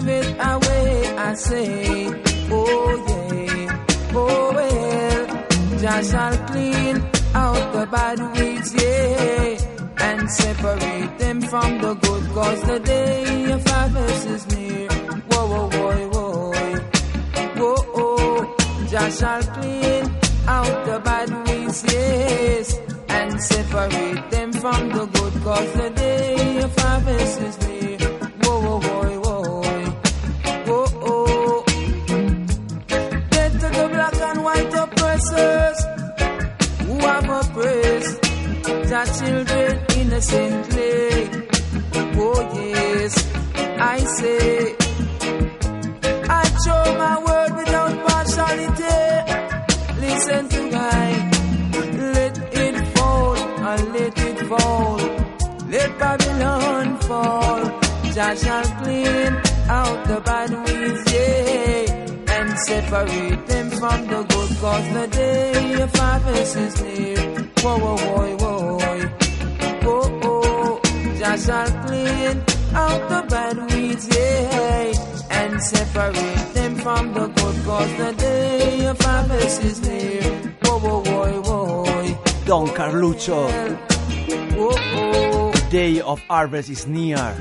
driveth 0.00 0.36
away. 0.40 1.16
I 1.16 1.34
say, 1.34 2.06
oh 2.50 3.04
yeah, 3.08 3.86
oh 4.14 4.52
well. 4.54 5.78
Jah 5.78 6.02
shall 6.02 6.36
clean 6.48 6.96
out 7.34 7.72
the 7.72 7.86
bad 7.86 8.18
weeds, 8.36 8.74
yeah, 8.74 10.04
and 10.06 10.30
separate 10.30 11.18
them 11.18 11.40
from 11.42 11.80
the 11.80 11.94
good, 11.94 12.24
cause 12.32 12.62
the 12.62 12.80
day 12.80 13.52
of 13.52 13.66
harvest 13.66 14.26
is 14.26 14.46
near. 14.56 14.88
Whoa, 15.30 15.46
whoa, 15.46 15.68
whoa, 15.68 16.08
whoa, 16.08 16.52
whoa, 17.56 17.74
oh. 17.94 18.86
Jah 18.88 19.10
shall 19.10 19.42
clean 19.42 20.04
out 20.46 20.86
the 20.86 21.00
bad 21.04 21.48
weeds, 21.48 21.84
yes, 21.84 22.78
and 23.08 23.42
separate 23.42 24.30
them 24.30 24.52
from 24.52 24.88
the 24.90 25.06
good, 25.06 25.42
cause 25.42 25.72
the 25.74 25.90
day 25.90 26.58
of 26.58 26.76
harvest 26.78 27.40
is 27.40 27.68
near. 27.68 27.93
officers 35.32 35.84
who 36.86 36.98
have 36.98 37.24
oppressed 37.24 38.22
their 38.88 39.06
children 39.06 39.86
innocently. 39.96 41.30
Oh, 42.16 42.52
yes, 42.54 43.32
I 43.78 43.98
say, 43.98 44.76
I 46.28 46.44
show 46.64 46.84
my 46.98 47.16
word 47.24 47.56
without 47.56 48.06
partiality. 48.06 48.96
Listen 50.00 50.48
to 50.48 50.70
my 50.70 51.30
let 52.12 52.38
it 52.52 52.96
fall, 52.96 53.36
and 53.36 53.92
let 53.92 54.18
it 54.18 54.38
fall. 54.46 54.98
Let 55.68 55.98
Babylon 55.98 56.98
fall, 57.00 57.80
I 58.16 58.34
shall 58.36 58.64
clean 58.82 59.32
out 59.68 60.06
the 60.06 60.20
bad 60.20 60.50
weeds, 60.50 61.12
yeah 61.12 62.03
and 62.36 62.58
separate 62.58 63.46
them 63.46 63.70
from 63.70 64.06
the 64.06 64.22
good. 64.32 64.50
Cause 64.62 64.88
the 64.98 65.06
day 65.08 65.82
of 65.82 65.94
harvest 65.94 66.56
is 66.56 66.82
near. 66.82 67.18
Whoa, 67.62 67.78
whoa, 67.78 67.96
whoa, 67.96 68.36
whoa, 68.42 68.78
whoa, 69.84 70.20
oh. 70.24 70.80
Jah 71.18 71.36
shall 71.44 71.70
clean 71.86 72.36
out 72.74 73.02
the 73.12 73.20
bad 73.32 73.56
weeds, 73.70 74.06
yeah, 74.14 75.38
and 75.38 75.62
separate 75.62 76.46
them 76.54 76.74
from 76.76 77.12
the 77.14 77.26
good. 77.28 77.56
Cause 77.64 77.92
the 78.02 78.12
day 78.18 78.86
of 78.86 79.00
harvest 79.00 79.62
is 79.64 79.78
near. 79.82 80.22
Whoa, 80.64 80.78
whoa, 80.78 81.00
whoa, 81.02 81.84
whoa, 81.86 82.24
Don 82.46 82.66
Carluccio, 82.68 83.40
whoa, 84.56 84.74
oh. 84.76 85.52
Day 85.70 86.00
of 86.00 86.20
Harvest 86.28 86.70
is 86.70 86.86
near. 86.86 87.34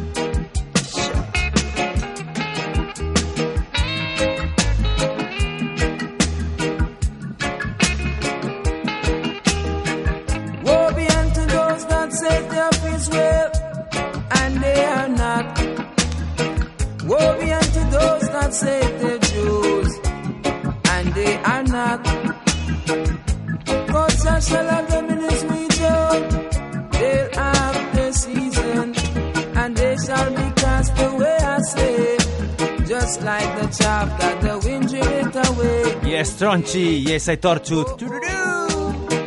Away. 36.46 36.62
Yes, 36.62 36.74
Tronci, 36.74 37.08
yes, 37.08 37.30
I 37.30 37.36
tortured. 37.36 37.86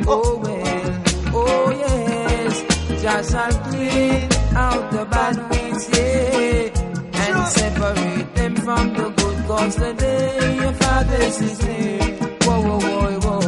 Oh 0.08 0.38
well, 0.42 1.02
oh 1.34 1.70
yes, 1.70 3.30
shall 3.30 3.52
clean 3.64 4.28
out 4.54 4.90
the 4.92 5.04
bad 5.10 5.36
weeds, 5.50 5.88
yeah, 5.92 6.70
and 7.22 7.48
separate 7.48 8.34
them 8.34 8.56
from 8.56 8.92
the 8.94 9.10
good, 9.10 9.46
cause 9.46 9.76
the 9.76 9.94
day 9.94 10.58
of 10.68 10.80
harvest 10.80 11.42
is 11.42 11.62
near. 11.66 12.16
Whoa, 12.42 12.60
whoa, 12.62 12.78
whoa, 12.78 13.10
whoa, 13.20 13.40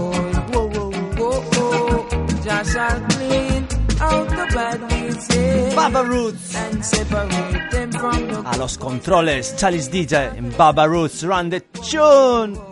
whoa, 0.53 0.69
whoa, 0.69 0.91
whoa, 1.17 1.41
whoa, 1.41 2.65
shall 2.65 3.01
clean 3.09 3.67
out 4.01 4.29
the 4.29 4.47
bad 4.55 4.81
weeds, 4.93 5.27
yeah, 5.37 5.75
Baba 5.75 6.05
Roots. 6.05 6.55
and 6.57 6.85
separate 6.85 7.71
them 7.71 7.93
from 7.93 8.29
the 8.29 8.43
A 8.53 8.57
los 8.57 8.77
controles, 8.77 9.55
Chalice 9.57 9.91
DJ 9.91 10.37
en 10.37 10.53
Baba 10.57 10.87
Roots, 10.89 11.23
Run 11.25 11.51
the 11.51 11.61
Tune. 11.61 12.68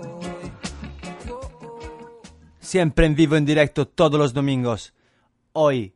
Siempre 2.67 3.07
en 3.07 3.14
vivo, 3.14 3.37
en 3.37 3.45
directo, 3.45 3.87
todos 3.87 4.19
los 4.19 4.35
domingos. 4.35 4.93
Hoy, 5.53 5.95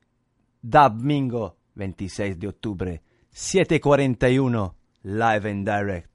Domingo, 0.63 1.57
26 1.75 2.39
de 2.39 2.47
octubre, 2.47 3.03
7.41, 3.35 4.75
live 5.03 5.51
and 5.51 5.69
direct. 5.69 6.10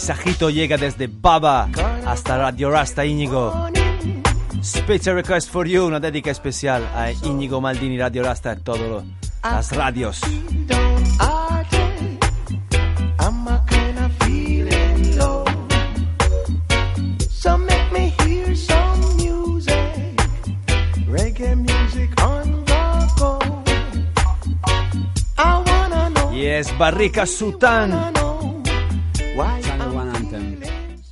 Y 0.00 0.02
mensajito 0.02 0.48
llega 0.48 0.78
desde 0.78 1.08
Baba 1.08 1.68
hasta 2.06 2.38
Radio 2.38 2.70
Rasta 2.70 3.04
Íñigo. 3.04 3.68
Special 4.64 5.16
request 5.16 5.50
for 5.50 5.68
you, 5.68 5.84
una 5.84 6.00
dedica 6.00 6.30
especial 6.30 6.88
a 6.96 7.12
Íñigo 7.12 7.60
Maldini, 7.60 7.98
Radio 7.98 8.22
Rasta, 8.22 8.54
y 8.54 8.62
todas 8.62 9.04
las 9.42 9.76
radios. 9.76 10.22
Down 10.66 11.04
all 11.20 11.66
day, 11.70 12.18
I'm 13.18 13.46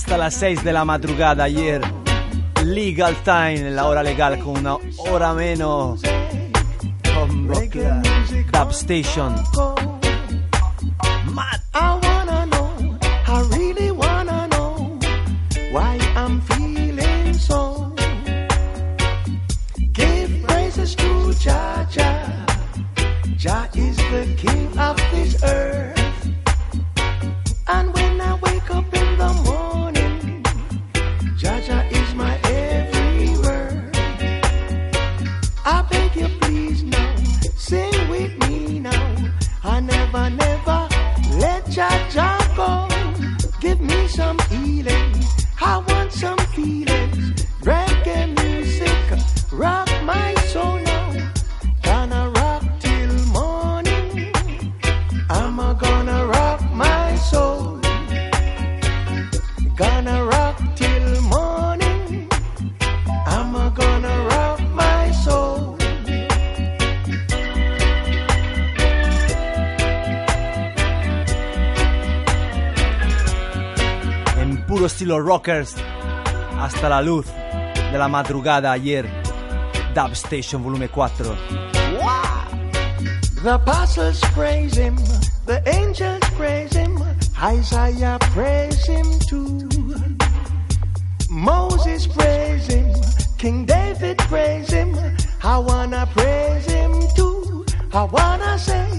Hasta 0.00 0.16
las 0.16 0.32
6 0.36 0.64
de 0.64 0.72
la 0.72 0.86
madrugada 0.86 1.44
ayer. 1.44 1.82
Legal 2.64 3.14
time, 3.22 3.70
la 3.70 3.86
hora 3.86 4.02
legal 4.02 4.38
con 4.38 4.56
una 4.56 4.76
hora 4.96 5.34
menos. 5.34 6.00
Con 7.14 7.50
Station. 8.70 9.89
Rockers. 75.22 75.76
Hasta 76.58 76.88
la 76.88 77.00
luz 77.00 77.26
de 77.92 77.98
la 77.98 78.08
madrugada 78.08 78.72
ayer. 78.72 79.08
Dub 79.94 80.14
Station 80.14 80.62
volume 80.62 80.88
4. 80.88 81.36
The 83.42 83.54
apostles 83.54 84.20
praise 84.34 84.76
him, 84.76 84.96
the 85.46 85.62
angels 85.66 86.20
praise 86.36 86.74
him, 86.74 87.02
Isaiah 87.42 88.18
praise 88.20 88.84
him 88.86 89.06
too. 89.20 89.68
Moses 91.30 92.06
praise 92.06 92.66
him, 92.66 92.92
King 93.38 93.64
David 93.64 94.18
praise 94.18 94.70
him, 94.70 94.94
I 95.42 95.56
wanna 95.56 96.06
praise 96.12 96.66
him 96.66 96.92
too. 97.16 97.64
I 97.94 98.04
wanna 98.04 98.58
say, 98.58 98.89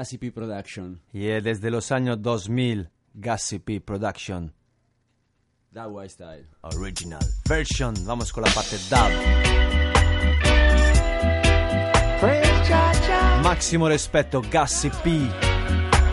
Gassy 0.00 0.16
P 0.16 0.32
Production. 0.32 0.98
Y 1.12 1.26
eh, 1.26 1.42
desde 1.42 1.70
los 1.70 1.92
años 1.92 2.22
2000, 2.22 2.88
Gassy 3.12 3.58
P 3.58 3.82
Production. 3.82 4.50
That 5.74 5.90
white 5.90 6.08
style. 6.08 6.46
Original 6.62 7.20
version. 7.46 7.92
Vamos 8.06 8.32
con 8.32 8.44
la 8.44 8.50
parte 8.50 8.78
dub. 8.88 9.10
Máximo 13.42 13.88
respeto, 13.88 14.40
Gassy 14.50 14.88
P. 14.88 15.28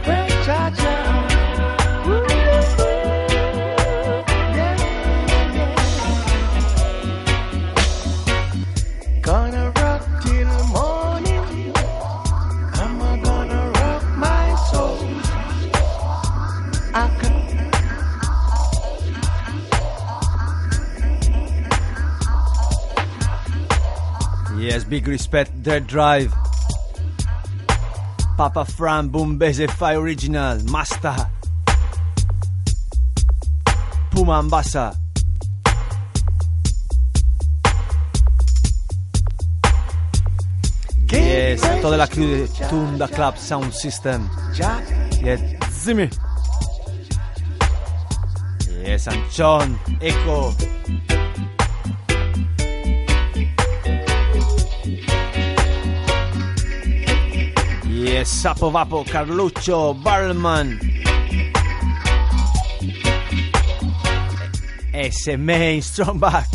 Praise 0.03 1.36
Yes, 24.67 24.83
big 24.83 25.07
respect, 25.07 25.63
Dead 25.63 25.87
Drive. 25.87 26.33
Papa 28.35 28.65
Fran, 28.65 29.09
Bombese 29.09 29.71
Fi 29.71 29.95
Original, 29.95 30.61
Master. 30.69 31.15
Puma 34.11 34.39
Ambassa. 34.39 34.93
Yes, 41.13 41.61
toda 41.81 41.95
la 41.95 42.07
crew 42.07 42.27
de 42.27 42.47
Tunda 42.67 43.07
Club 43.07 43.37
Sound 43.37 43.71
System. 43.71 44.29
Yes, 45.23 45.39
Zimmy. 45.71 46.09
Yes, 48.83 49.07
Anchon, 49.07 49.79
Echo. 50.01 50.53
Yes, 57.97 58.29
Sapo 58.29 58.69
Vapo, 58.69 59.03
Carluccio, 59.03 59.93
Barman. 59.95 60.79
Ese 64.93 65.35
main, 65.37 65.81
strong 65.81 66.19
back. 66.19 66.45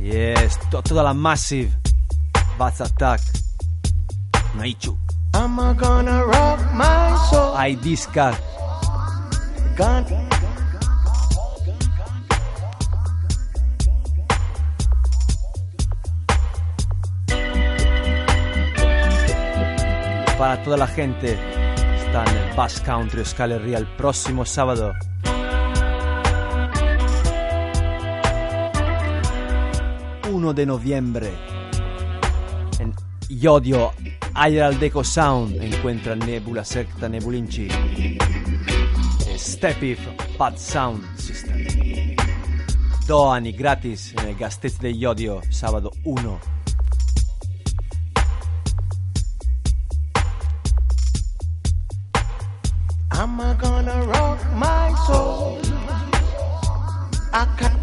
Yes, 0.00 0.58
to- 0.70 0.82
toda 0.82 1.02
la 1.02 1.14
Massive. 1.14 1.70
Bats 2.58 2.80
Attack. 2.80 3.20
Naichu. 4.56 4.96
I'm 5.34 5.56
gonna 5.76 6.24
rock 6.26 6.60
my 6.74 7.16
soul. 7.30 7.54
Hay 7.56 7.76
Disca. 7.76 8.36
Gonna 9.76 10.04
Para 20.42 20.60
toda 20.60 20.76
la 20.76 20.88
gente. 20.88 21.38
Está 22.04 22.24
en 22.24 22.36
el 22.36 22.56
Bass 22.56 22.80
Country 22.80 23.22
Herria 23.38 23.78
el 23.78 23.86
próximo 23.86 24.44
sábado. 24.44 24.92
...1 30.24 30.52
de 30.52 30.66
noviembre... 30.66 31.30
...en 32.80 32.92
Yodio... 33.28 33.92
...Ayer 34.34 34.76
Deco 34.80 35.04
Sound... 35.04 35.62
...encuentra 35.62 36.16
Nebula 36.16 36.64
Secta 36.64 37.08
Nebulinci... 37.08 37.68
e 39.28 39.38
Stepif... 39.38 40.00
Pad 40.36 40.56
Sound 40.56 41.04
System... 41.18 42.16
...dos 43.06 43.40
gratis... 43.56 44.12
...en 44.18 44.30
el 44.30 44.36
Gastez 44.36 44.80
de 44.80 44.98
Yodio... 44.98 45.40
...sábado 45.50 45.92
1... 46.02 46.61
I'm 53.22 53.38
a 53.38 53.54
gonna 53.54 54.04
rock 54.04 54.40
my 54.52 54.92
soul. 55.06 55.60
I 57.32 57.46
can. 57.56 57.82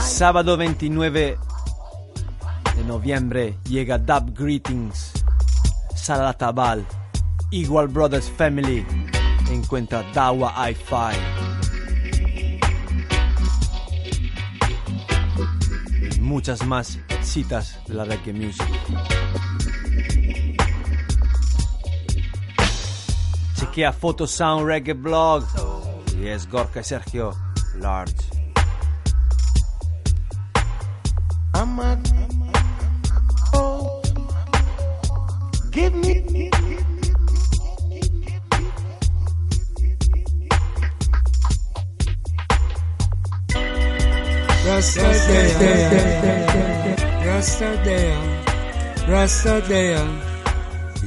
Sábado 0.00 0.56
29 0.56 1.36
de 2.76 2.84
noviembre 2.84 3.58
llega 3.68 3.98
Dub 3.98 4.32
Greetings, 4.34 5.03
Sala 6.04 6.34
Tabal, 6.34 6.84
Igual 7.50 7.88
Brothers 7.88 8.28
Family, 8.28 8.84
encuentra 9.50 10.02
Dawa 10.12 10.52
Hi-Fi. 10.52 11.16
Y 16.14 16.20
muchas 16.20 16.62
más 16.66 16.98
citas 17.22 17.78
de 17.88 17.94
la 17.94 18.04
reggae 18.04 18.34
music. 18.34 18.68
Chequea 23.58 23.90
Photo 23.94 24.26
Sound 24.26 24.66
Reggae 24.66 24.92
Blog. 24.92 25.46
Y 26.20 26.26
es 26.26 26.46
Gorka 26.50 26.80
y 26.80 26.84
Sergio 26.84 27.34
Large. 27.76 28.34
Rastadea, 44.84 45.96
Rastadea, 47.24 48.20
Rastadea. 49.08 50.04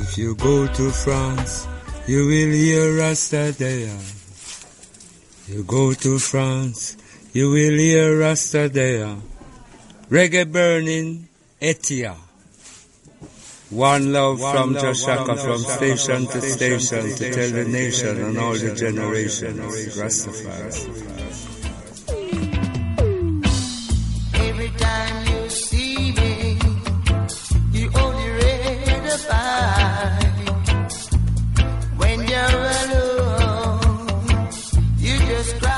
If 0.02 0.18
you 0.18 0.34
go 0.36 0.66
to 0.66 0.90
France, 0.90 1.68
you 2.08 2.26
will 2.26 2.54
hear 2.58 2.94
Rastadea. 2.98 3.94
You 5.48 5.64
go 5.64 5.94
to 5.94 6.18
France, 6.18 6.98
you 7.34 7.52
will 7.52 7.78
hear 7.78 8.18
Rastadea. 8.18 9.22
Reggae 10.10 10.52
burning, 10.52 11.30
Etia. 11.62 12.16
One 13.70 14.12
love 14.12 14.42
one 14.42 14.56
from 14.56 14.74
love, 14.74 14.98
from 15.40 15.60
station 15.60 16.26
to 16.26 16.42
station, 16.42 17.06
to, 17.06 17.12
station 17.12 17.16
to 17.16 17.32
tell 17.32 17.52
the 17.52 17.66
nation 17.70 18.24
and 18.24 18.38
all 18.40 18.54
the 18.56 18.74
generations, 18.74 19.96
Rastafari. 19.96 21.27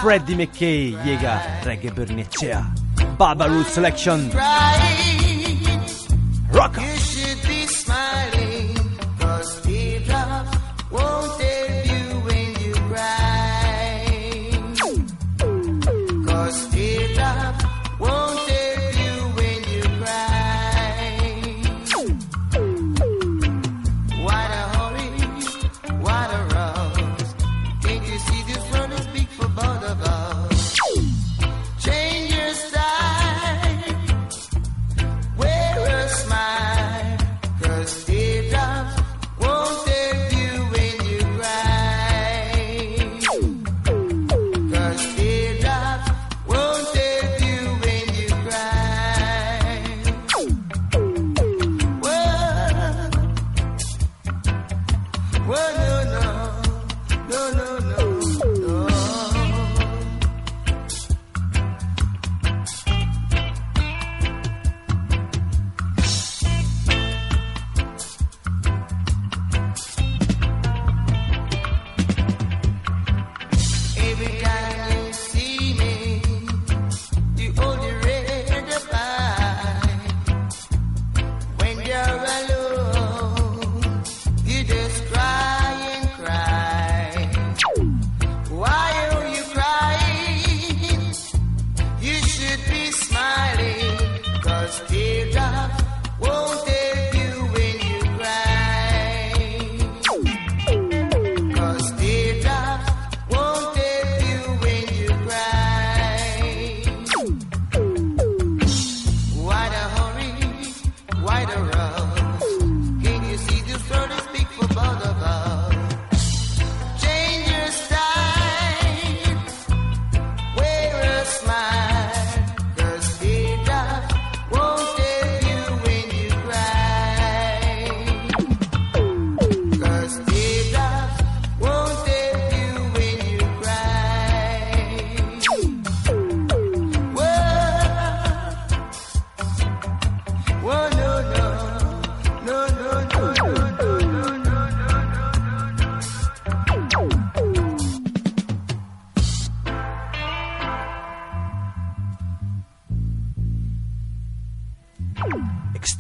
Freddie 0.02 0.36
McKay, 0.36 0.96
llega 1.04 1.42
Reggae 1.62 1.92
Bernicea, 1.92 2.72
Baba 3.18 3.48
Root 3.48 3.68
Selection, 3.68 4.32
Rock! 6.52 7.09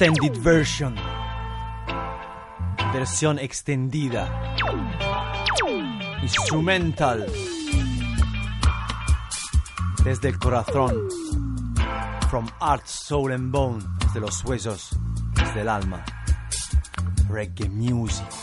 Extended 0.01 0.37
Version. 0.37 0.95
Versión 2.93 3.37
extendida. 3.37 4.55
Instrumental. 6.21 7.25
Desde 10.01 10.29
el 10.29 10.39
corazón. 10.39 10.95
From 12.29 12.47
Art, 12.61 12.85
Soul 12.85 13.33
and 13.33 13.51
Bone. 13.51 13.83
Desde 13.99 14.21
los 14.21 14.41
huesos. 14.45 14.97
Desde 15.35 15.59
el 15.59 15.67
alma. 15.67 16.05
Reggae 17.27 17.67
Music. 17.67 18.38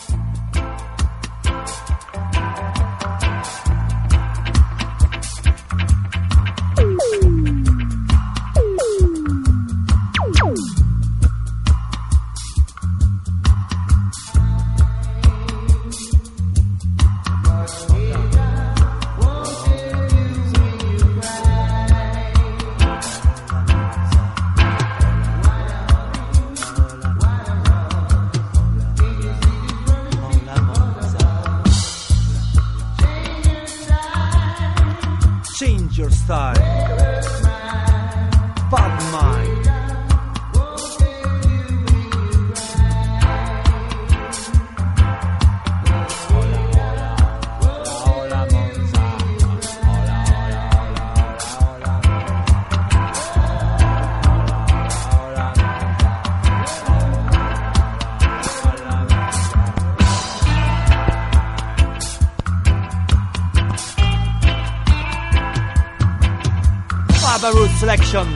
root 67.55 67.71
selection. 67.79 68.27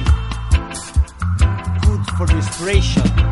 Good 1.82 2.06
for 2.16 2.26
respiration. 2.26 3.29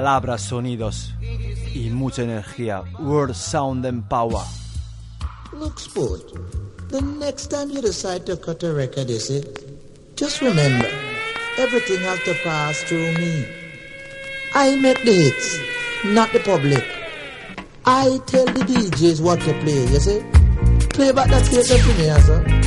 Palabras, 0.00 0.40
sonidos 0.40 1.12
y 1.74 1.90
mucha 1.90 2.22
energía. 2.22 2.82
World 3.00 3.34
Sound 3.34 3.84
and 3.84 4.08
Power. 4.08 4.42
Look, 5.52 5.78
sport, 5.78 6.22
the 6.88 7.02
next 7.02 7.48
time 7.48 7.68
you 7.70 7.82
decide 7.82 8.24
to 8.24 8.38
cut 8.38 8.62
a 8.62 8.72
record, 8.72 9.10
you 9.10 9.18
see, 9.18 9.44
just 10.16 10.40
remember, 10.40 10.88
everything 11.58 11.98
has 11.98 12.18
to 12.24 12.34
pass 12.42 12.82
through 12.84 13.12
me. 13.18 13.44
I 14.54 14.74
make 14.76 15.04
the 15.04 15.12
hits, 15.12 15.60
not 16.02 16.32
the 16.32 16.40
public. 16.40 16.82
I 17.84 18.20
tell 18.24 18.46
the 18.46 18.64
DJs 18.64 19.20
what 19.20 19.40
to 19.40 19.52
play, 19.60 19.86
you 19.86 20.00
see. 20.00 20.20
Play 20.94 21.12
back 21.12 21.28
that 21.28 21.44
tape 21.44 21.80
for 21.82 21.98
me, 21.98 22.08
sir. 22.22 22.59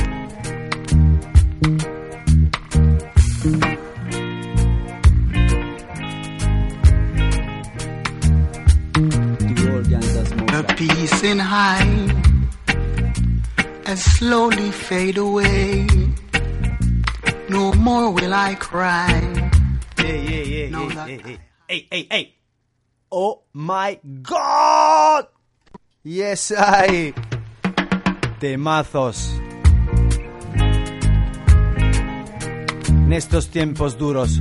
slowly 14.24 14.70
fade 14.72 15.18
away. 15.18 15.86
No 17.50 17.72
more 17.74 18.10
will 18.10 18.32
I 18.32 18.54
cry. 18.54 19.10
Oh 23.12 23.42
my 23.52 24.00
god. 24.22 25.26
Yes, 26.02 26.52
I. 26.56 27.12
Temazos. 28.40 29.30
En 32.88 33.12
estos 33.12 33.50
tiempos 33.50 33.98
duros, 33.98 34.40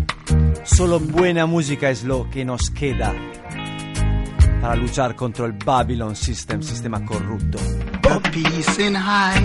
solo 0.63 0.99
buena 0.99 1.45
música 1.45 1.89
es 1.89 2.05
lo 2.05 2.29
que 2.29 2.45
nos 2.45 2.69
queda. 2.69 3.13
Para 4.63 4.77
luchar 4.77 5.13
contra 5.13 5.45
el 5.45 5.51
Babylon 5.51 6.15
System, 6.15 6.63
sistema 6.63 7.03
corrupto. 7.03 7.57
The 8.01 8.21
peace 8.31 8.79
in 8.79 8.95
high 8.95 9.35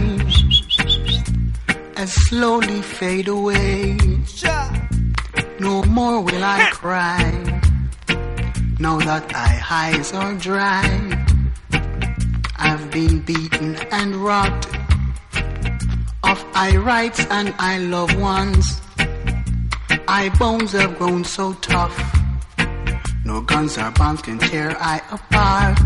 and 1.97 2.09
slowly 2.09 2.81
fade 2.83 3.27
away. 3.27 3.97
No 5.59 5.83
more 5.83 6.23
will 6.23 6.45
I 6.45 6.71
cry. 6.73 7.33
Now 8.79 8.99
that 8.99 9.33
my 9.33 9.61
eyes 9.69 10.13
are 10.13 10.35
dry, 10.35 10.87
I've 12.57 12.89
been 12.93 13.19
beaten 13.23 13.77
and 13.91 14.15
robbed 14.15 14.69
of 16.23 16.47
I 16.55 16.77
rights 16.77 17.27
and 17.29 17.53
I 17.59 17.79
loved 17.79 18.17
ones. 18.21 18.81
I 20.07 20.29
bones 20.39 20.73
have 20.73 20.97
grown 20.97 21.25
so 21.25 21.55
tough. 21.55 22.18
No 23.29 23.43
guns 23.43 23.77
or 23.77 23.91
bombs 23.91 24.23
can 24.23 24.39
tear 24.39 24.75
I 24.81 25.03
apart. 25.11 25.79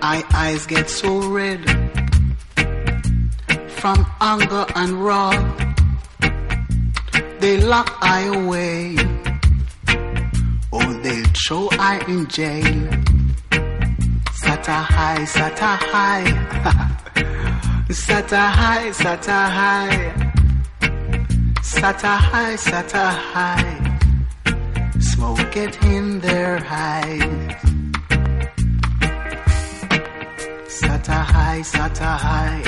I 0.00 0.22
eyes 0.32 0.64
get 0.64 0.88
so 0.88 1.10
red 1.28 1.60
from 3.80 4.06
anger 4.20 4.64
and 4.76 5.04
wrath. 5.04 5.42
They 7.40 7.60
lock 7.60 7.98
I 8.00 8.20
away. 8.32 8.96
Oh, 10.72 10.92
they'll 11.02 11.32
throw 11.42 11.68
I 11.72 11.94
in 12.06 12.28
jail. 12.28 12.78
Sata 14.42 14.78
high, 14.94 15.24
sata 15.34 15.72
high. 15.92 16.26
sata 18.06 18.42
high, 18.60 18.90
sata 19.02 19.38
high. 19.58 19.98
Sata 21.60 22.16
high, 22.30 22.54
sata 22.54 23.04
high. 23.34 23.87
Smoke 25.00 25.56
it 25.56 25.82
in 25.84 26.20
their 26.20 26.58
eyes. 26.68 27.22
Sata 30.66 31.22
high, 31.22 31.60
sata 31.60 32.16
high. 32.16 32.62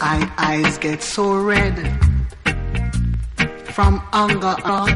I 0.00 0.32
eyes 0.38 0.78
get 0.78 1.02
so 1.02 1.36
red 1.36 1.76
from 3.72 4.02
anger 4.12 4.56
on. 4.64 4.90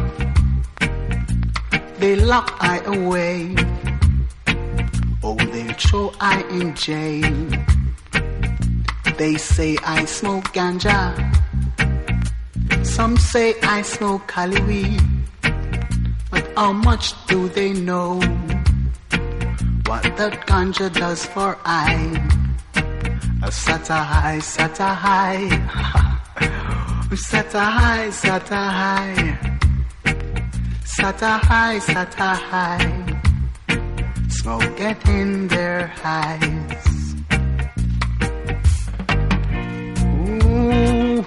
They 1.99 2.17
lock 2.17 2.57
I 2.61 2.81
away. 2.85 3.76
Oh, 5.29 5.35
they 5.35 5.67
throw 5.73 6.13
I 6.21 6.43
in 6.51 6.73
jail. 6.77 7.51
They 9.19 9.35
say 9.35 9.77
I 9.83 10.05
smoke 10.05 10.45
ganja. 10.55 11.03
Some 12.87 13.17
say 13.17 13.57
I 13.61 13.83
smoke 13.83 14.29
Cali. 14.29 14.97
But 16.31 16.47
how 16.55 16.73
much 16.73 17.07
do 17.27 17.49
they 17.49 17.73
know 17.73 18.21
what 19.89 20.05
that 20.15 20.47
ganja 20.47 20.95
does 20.95 21.27
for 21.27 21.59
I? 21.65 21.91
A 23.43 23.51
sata 23.51 23.99
high, 24.13 24.39
sata 24.39 24.95
high. 24.95 25.49
sata 27.31 27.65
high, 27.79 28.09
sata 28.23 28.63
high. 28.79 29.39
Sata 30.85 31.41
high, 31.41 31.79
sata 31.81 32.31
high. 32.53 32.96
Smoke 34.47 34.77
get 34.77 35.09
in 35.09 35.49
their 35.49 35.93
eyes. 36.05 37.15
Ooh. 40.23 41.25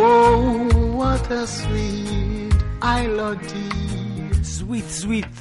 Oh, 0.00 0.96
what 0.96 1.30
a 1.30 1.46
sweet 1.46 2.54
melody. 2.80 3.68
Sweet, 4.42 4.88
sweet. 4.88 5.34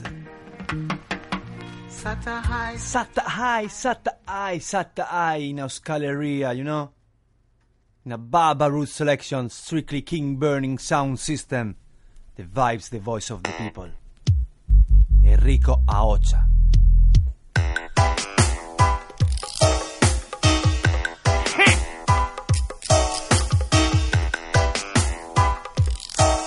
Sata 1.88 2.44
high. 2.44 2.76
Sata 2.76 3.24
high, 3.24 3.66
sata 3.68 4.14
high, 4.28 4.60
sata 4.60 5.06
high 5.06 5.38
in 5.38 5.56
Euskaleria, 5.64 6.54
you 6.58 6.66
know? 6.66 6.92
In 8.06 8.12
a 8.12 8.18
Baba 8.18 8.70
Root 8.70 8.90
selection, 8.90 9.48
strictly 9.50 10.02
King 10.02 10.36
Burning 10.36 10.78
sound 10.78 11.18
system. 11.18 11.78
The 12.36 12.44
vibes, 12.44 12.90
the 12.90 13.00
voice 13.00 13.30
of 13.30 13.44
the 13.44 13.52
people. 13.52 13.90
Enrico 15.24 15.82
Aocha. 15.88 16.46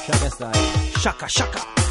Shaka 0.07 0.31
style. 0.31 0.53
Shaka, 0.99 1.29
shaka. 1.29 1.84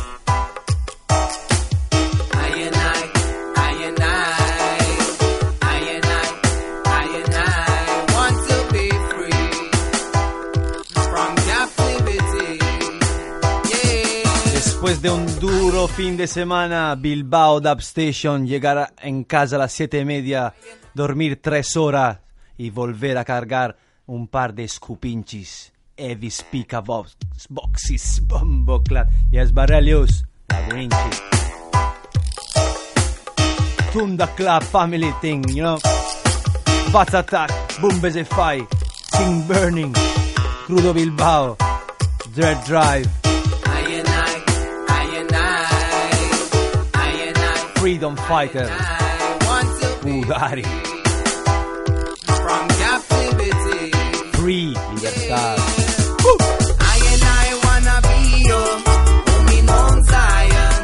Después 14.83 15.01
de 15.01 15.11
un 15.11 15.39
duro 15.39 15.87
fin 15.87 16.17
de 16.17 16.27
semana, 16.27 16.93
Bilbao 16.95 17.61
Dub 17.61 17.79
Station, 17.79 18.45
llegar 18.45 18.93
en 19.01 19.23
casa 19.23 19.55
a 19.55 19.59
las 19.59 19.71
siete 19.71 19.97
y 19.99 20.03
media, 20.03 20.53
dormir 20.93 21.39
tres 21.41 21.77
horas 21.77 22.19
y 22.57 22.69
volver 22.69 23.17
a 23.17 23.23
cargar 23.23 23.77
un 24.07 24.27
par 24.27 24.53
de 24.53 24.67
scupinchis, 24.67 25.71
heavy 25.95 26.29
speaker 26.29 26.81
box, 26.83 27.15
boxes, 27.49 28.21
bombo 28.27 28.83
clat. 28.83 29.07
Yes, 29.31 29.53
Barelius, 29.53 30.25
la 30.49 30.59
Vinci. 30.75 30.97
Tunda 33.93 34.27
Club 34.35 34.63
family 34.63 35.13
thing, 35.21 35.47
you 35.47 35.63
know. 35.63 35.79
Bats 36.91 37.13
Attack, 37.13 37.51
Boom 37.79 38.01
Fai, 38.25 38.67
King 39.13 39.47
Burning, 39.47 39.93
Crudo 40.65 40.93
Bilbao, 40.93 41.55
Dread 42.35 42.61
Drive, 42.65 43.22
and 57.11 57.23
I 57.41 57.45
wanna 57.63 57.97
be 58.07 58.21
a 58.47 58.63
huminome 59.27 60.01
Zion. 60.11 60.83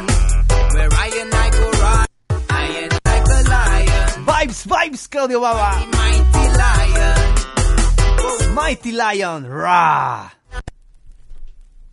Where 0.74 0.92
I 0.92 1.08
am 1.20 1.28
like 1.30 1.54
a 1.54 1.68
I 2.50 2.66
am 2.82 2.92
like 3.06 3.26
a 3.26 3.40
lion, 3.48 4.08
Vibes, 4.26 4.60
vibes, 4.66 5.02
Claudio 5.10 5.40
Baba. 5.40 5.70
mighty 5.96 6.46
lion. 6.60 7.18
Mighty 8.54 8.92
Lion, 8.92 9.46
rah. 9.46 10.30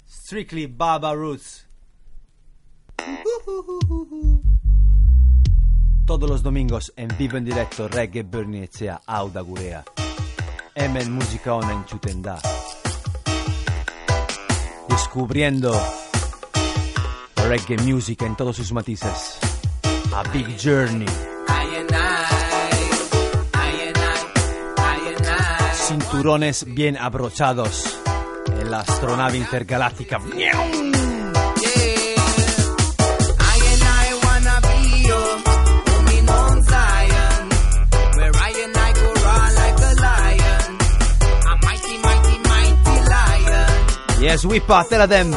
Strictly 0.06 0.66
Baba 0.66 1.16
Roots. 1.16 1.64
Todos 6.08 6.30
los 6.30 6.42
domingos 6.42 6.94
en 6.96 7.10
vivo 7.18 7.36
en 7.36 7.44
directo 7.44 7.90
Reggae 7.90 8.24
Bernicea 8.24 9.02
Auda 9.06 9.42
Gurea. 9.42 9.84
Emen 10.74 11.12
Música 11.12 11.54
Ona 11.54 11.74
en 11.74 11.84
Chutendá. 11.84 12.40
Descubriendo 14.88 15.78
reggae 17.36 17.78
music 17.80 18.22
en 18.22 18.38
todos 18.38 18.56
sus 18.56 18.72
matices. 18.72 19.38
A 20.16 20.24
big 20.32 20.48
journey. 20.58 21.06
Cinturones 25.74 26.74
bien 26.74 26.96
abrochados 26.96 28.00
en 28.58 28.72
la 28.72 28.80
astronave 28.80 29.38
intergaláctica. 29.40 30.22
Yes, 44.28 44.44
we 44.44 44.60
partner 44.60 45.08
them. 45.08 45.32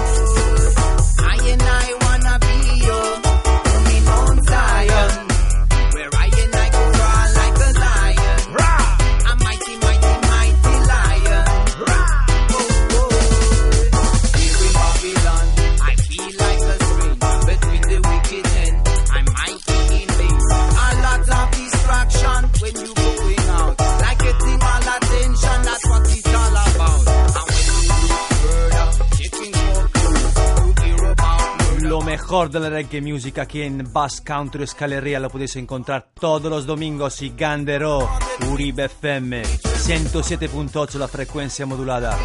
Mejor 32.31 32.49
de 32.49 32.61
la 32.61 32.71
reggae 32.71 33.01
music 33.01 33.39
aquí 33.39 33.63
en 33.63 33.93
Bass 33.93 34.21
Country 34.21 34.63
Escalería 34.63 35.19
lo 35.19 35.29
podéis 35.29 35.57
encontrar 35.57 36.11
todos 36.15 36.49
los 36.49 36.65
domingos 36.65 37.21
y 37.23 37.31
Gandero, 37.31 38.09
Uribe 38.53 38.85
FM, 38.85 39.43
107.8 39.43 40.95
la 40.95 41.09
frecuencia 41.09 41.67
modulada. 41.67 42.17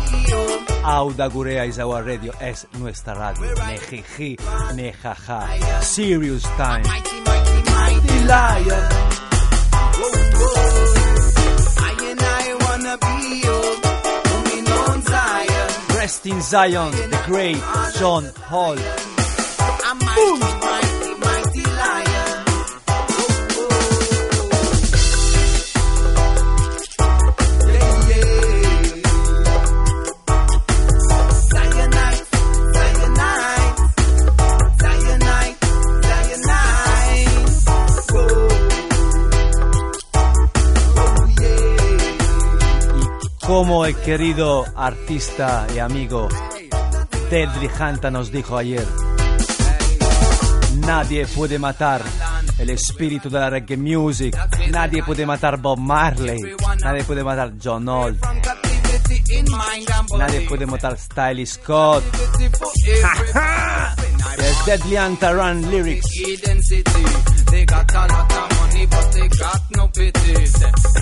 Auda 0.83 1.25
Gurea 1.25 1.65
is 1.65 1.79
our 1.79 2.05
radio, 2.05 2.31
es 2.39 2.67
nuestra 2.73 3.15
radio. 3.15 3.51
Nejiji, 3.65 4.37
nejaja. 4.75 5.81
Serious 5.81 6.43
time. 6.55 6.83
Rest 15.95 16.27
in 16.27 16.41
Zion, 16.43 16.91
the 16.91 17.23
great 17.25 17.57
John 17.97 18.25
Hall. 18.47 18.77
Como 43.47 43.86
el 43.86 43.95
querido 43.97 44.66
artista 44.76 45.68
y 45.74 45.80
amigo 45.80 46.28
Deadly 47.30 47.70
Hanta 47.80 48.11
nos 48.11 48.32
dijo 48.32 48.57
ayer, 48.57 48.86
nadie 50.86 51.25
puede 51.27 51.59
matar 51.59 52.01
el 52.57 52.69
espíritu 52.69 53.29
de 53.29 53.39
la 53.39 53.49
reggae 53.49 53.77
music, 53.77 54.36
nadie 54.69 55.03
puede 55.03 55.25
matar 55.25 55.57
Bob 55.57 55.79
Marley, 55.79 56.55
nadie 56.83 57.03
puede 57.03 57.23
matar 57.23 57.53
John 57.61 57.88
Old, 57.88 58.19
nadie 60.17 60.41
puede 60.41 60.65
matar 60.65 60.97
Stylish 60.97 61.53
Scott. 61.53 62.03
Yes, 64.38 64.65
Deadly 64.65 64.97
Hanta 64.97 65.33
run 65.33 65.69
lyrics. 65.71 66.05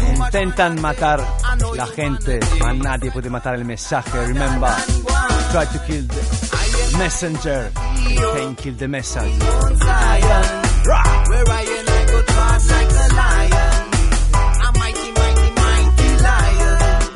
Intentan 0.09 0.81
matar 0.81 1.23
la 1.75 1.87
gente, 1.87 2.39
ma 2.59 2.73
nadie 2.73 3.11
puede 3.11 3.29
matar 3.29 3.55
el 3.55 3.65
mensaje. 3.65 4.27
Remember, 4.27 4.69
try 5.51 5.65
to 5.65 5.79
kill 5.85 6.07
the 6.07 6.32
Messenger. 6.97 7.71
Can 7.73 8.55
Kill 8.55 8.73
the 8.75 8.87
Message. 8.87 9.33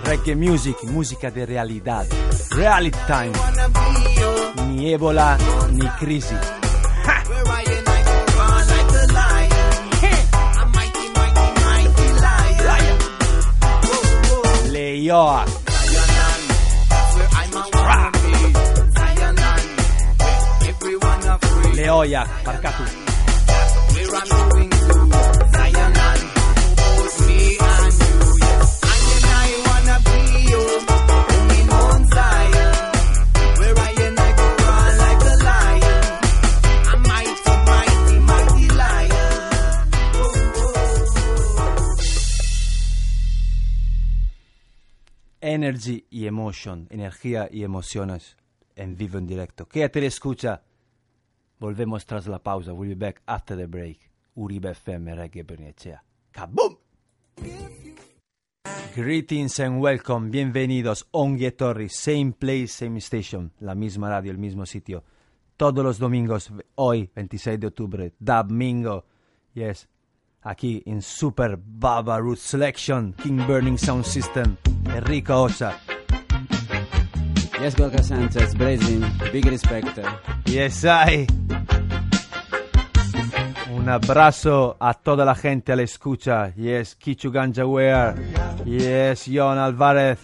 Reggae 0.03 0.35
Music, 0.35 0.83
musica 0.83 1.29
di 1.29 1.43
realidad. 1.45 2.07
Reality 2.51 2.97
Time. 3.05 3.31
Ni 4.67 4.91
ebola, 4.93 5.37
ni 5.71 5.87
crisis 5.97 6.39
Le 14.71 14.95
Yoa 15.01 15.66
mighty, 36.99 38.19
mighty 38.19 38.67
lion. 38.67 39.11
Energy 45.39 46.05
y 46.09 46.27
emotion, 46.27 46.87
energía 46.89 47.47
y 47.49 47.63
emociones 47.63 48.35
en 48.75 48.97
vivo 48.97 49.17
en 49.19 49.27
directo. 49.27 49.69
Quédate 49.69 50.05
escucha. 50.05 50.63
Volvemos 51.59 52.05
tras 52.05 52.27
la 52.27 52.39
pausa. 52.39 52.73
We'll 52.73 52.89
be 52.89 52.95
back 52.95 53.21
after 53.25 53.57
the 53.57 53.65
break. 53.65 54.11
Uribe 54.35 54.71
FM 54.71 55.15
Reggae 55.15 55.43
Bernicea. 55.43 56.03
¡Kaboom! 56.31 56.77
Greetings 58.95 59.59
and 59.59 59.81
welcome. 59.81 60.29
Bienvenidos. 60.29 61.07
Ongie 61.11 61.51
Torri. 61.51 61.89
Same 61.89 62.33
place, 62.37 62.67
same 62.67 62.97
station. 62.97 63.51
La 63.59 63.75
misma 63.75 64.09
radio, 64.09 64.31
el 64.31 64.37
mismo 64.37 64.65
sitio. 64.65 65.03
Todos 65.55 65.83
los 65.83 65.97
domingos. 65.97 66.51
Hoy, 66.75 67.09
26 67.15 67.59
de 67.59 67.67
octubre. 67.67 68.13
Dub 68.19 68.51
Mingo. 68.51 69.05
Yes. 69.53 69.87
Aquí 70.41 70.83
en 70.85 71.01
Super 71.01 71.57
Baba 71.57 72.19
Root 72.19 72.37
Selection. 72.37 73.13
King 73.13 73.45
Burning 73.47 73.77
Sound 73.77 74.05
System. 74.05 74.55
Enrico 74.85 75.41
Osa. 75.41 75.79
Yes, 77.59 77.75
Gorka 77.75 78.03
Sanchez, 78.03 78.53
Blazing, 78.55 79.03
big 79.31 79.45
respect. 79.45 79.99
Yes, 80.45 80.83
I. 80.85 81.25
Un 83.71 83.89
abrazo 83.89 84.75
a 84.79 84.93
toda 84.93 85.25
la 85.25 85.33
gente 85.33 85.71
a 85.71 85.75
la 85.75 85.81
escucha. 85.81 86.53
Yes, 86.55 86.95
Kichu 86.95 87.31
Ganjaware. 87.31 88.15
Yes, 88.65 89.25
Jon 89.27 89.57
Alvarez. 89.57 90.19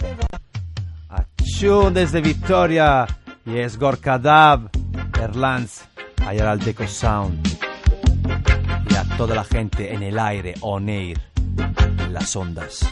A 1.10 1.26
Chu 1.36 1.90
desde 1.92 2.22
Victoria. 2.22 3.08
Yes, 3.46 3.78
Gorka 3.78 4.18
Dab. 4.20 4.70
Erlanz. 5.20 5.86
Ayer 6.28 6.58
Deco 6.60 6.88
Sound. 6.88 7.48
Y 8.90 8.96
a 8.96 9.04
toda 9.18 9.34
la 9.34 9.44
gente 9.44 9.94
en 9.94 10.04
el 10.04 10.20
aire, 10.20 10.54
on 10.62 10.88
air. 10.88 11.20
En 12.00 12.14
las 12.14 12.36
ondas. 12.36 12.86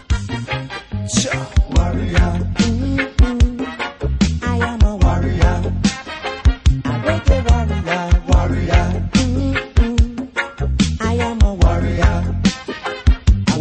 warrior. 1.75 2.60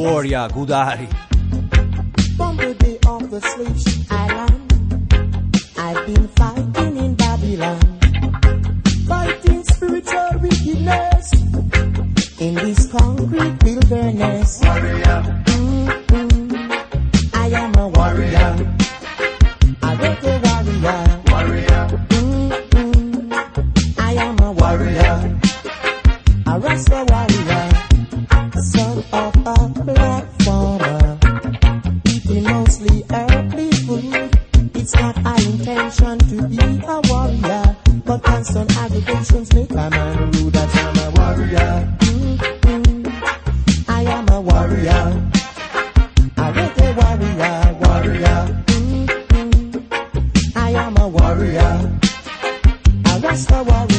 Gloria 0.01 0.49
Gudari. 0.49 1.07
Ambition 36.11 36.39
to 36.39 36.49
be 36.49 36.85
a 36.87 37.01
warrior. 37.09 37.77
But 38.05 38.23
constant 38.23 38.77
aggravations 38.79 39.53
make 39.55 39.71
a 39.71 39.91
man 39.91 40.31
rude. 40.33 40.53
That 40.53 40.77
I'm 40.77 40.99
a 40.99 41.11
warrior. 41.17 41.73
Mm-mm. 42.01 43.03
I 43.89 44.03
am 44.03 44.29
a 44.29 44.41
warrior. 44.41 45.05
A 46.37 46.53
reggae 46.57 46.89
warrior, 47.01 47.59
warrior. 47.83 48.41
Mm-mm. 48.67 50.57
I 50.57 50.71
am 50.71 50.97
a 50.97 51.09
warrior. 51.09 51.75
A 53.07 53.21
Rasta 53.21 53.59
a 53.59 53.63
warrior. 53.63 53.90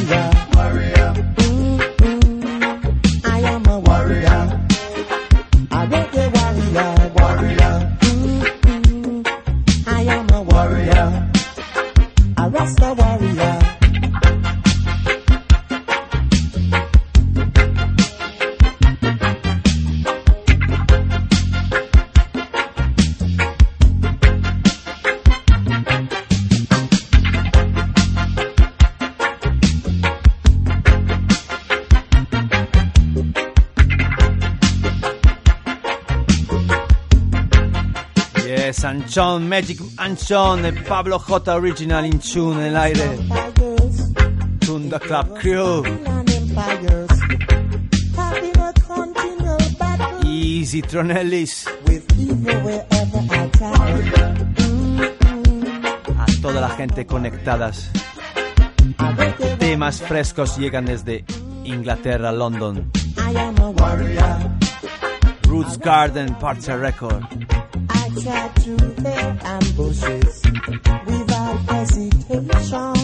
Anchon, 39.14 39.46
Magic 39.46 39.78
Anchon 39.96 40.64
e 40.64 40.72
Pablo 40.72 41.18
J 41.18 41.46
Original 41.48 42.02
in 42.06 42.18
tune 42.18 42.56
nell'aire. 42.56 43.18
Tunda 44.56 44.98
Club 44.98 45.38
Crew. 45.38 45.84
Easy 50.24 50.80
Tronellis. 50.80 51.66
A 56.16 56.24
toda 56.40 56.60
la 56.60 56.70
gente 56.70 57.04
conectadas. 57.04 57.90
Temas 59.58 60.00
frescos 60.00 60.56
llegan 60.56 60.86
desde 60.86 61.26
Inglaterra, 61.64 62.32
London. 62.32 62.90
Roots 65.42 65.78
Garden, 65.78 66.34
Party 66.36 66.72
Record. 66.72 67.51
Ambushes 69.72 70.42
without 71.06 71.56
hesitation. 71.70 73.01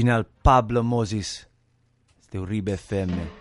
Original 0.00 0.24
Pablo 0.24 0.82
Moses. 0.82 1.46
De 2.30 2.38
Uribe 2.38 2.72
FM. 2.72 3.39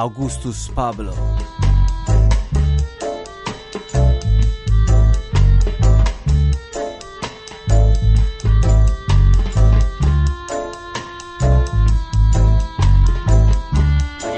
Augustus 0.00 0.70
Pablo. 0.72 1.12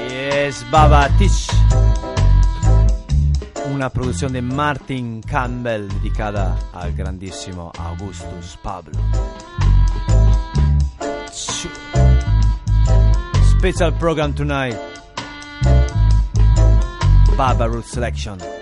Yes, 0.09 0.63
Baba 0.65 1.09
Tish. 1.15 1.47
Una 3.67 3.89
produzione 3.89 4.41
di 4.41 4.45
Martin 4.45 5.21
Campbell 5.21 5.87
dedicata 5.87 6.57
al 6.71 6.91
grandissimo 6.91 7.71
Augustus 7.77 8.57
Pablo. 8.61 8.99
Special 13.57 13.93
program 13.93 14.33
tonight. 14.33 14.92
Barbaroot 17.37 17.85
selection. 17.85 18.52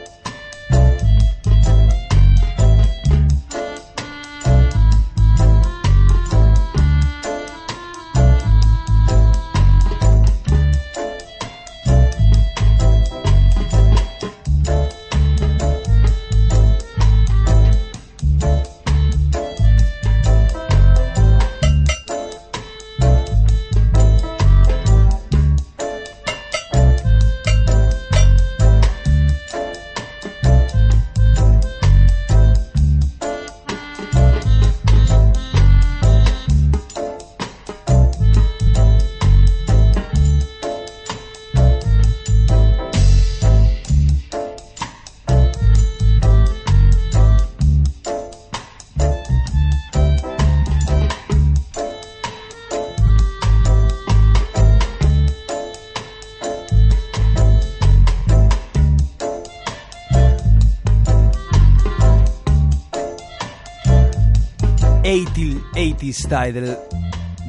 Eighty, 66.12 66.24
80 66.24 66.28
style 66.28 66.54
del- 66.54 66.78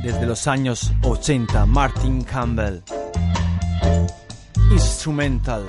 desde 0.02 0.26
los 0.26 0.46
años 0.46 0.92
80, 1.02 1.66
Martin 1.66 2.22
Campbell. 2.22 2.82
Instrumental. 4.70 5.64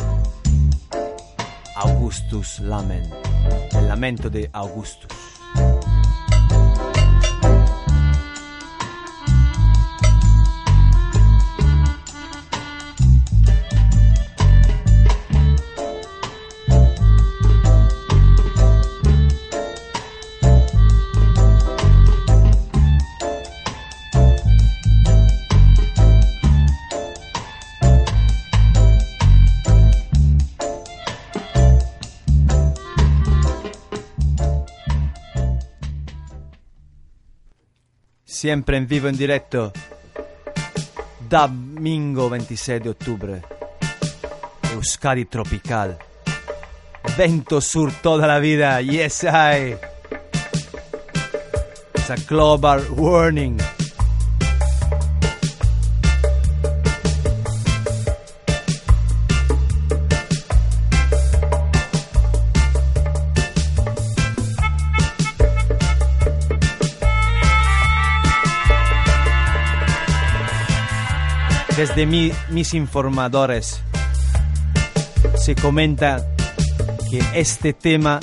Augustus 1.76 2.60
Lament. 2.60 3.12
El 3.74 3.88
lamento 3.88 4.30
de 4.30 4.50
Augustus. 4.54 5.13
Siempre 38.44 38.76
en 38.76 38.86
vivo 38.86 39.08
en 39.08 39.16
directo. 39.16 39.72
Domingo 41.30 42.30
26 42.30 42.84
de 42.84 42.90
octubre. 42.90 43.42
Euskadi 44.74 45.24
Tropical. 45.24 45.98
Vento 47.18 47.62
Sur 47.62 47.94
toda 48.02 48.28
la 48.28 48.40
vida. 48.40 48.82
Yes, 48.82 49.24
I. 49.24 49.78
It's 51.96 52.10
a 52.10 52.18
global 52.28 52.84
warning. 52.98 53.58
Desde 71.78 72.06
mi- 72.06 72.32
mis 72.50 72.74
informadores 72.74 73.82
se 75.36 75.56
comenta 75.56 76.26
que 77.10 77.22
este 77.34 77.74
tema, 77.74 78.20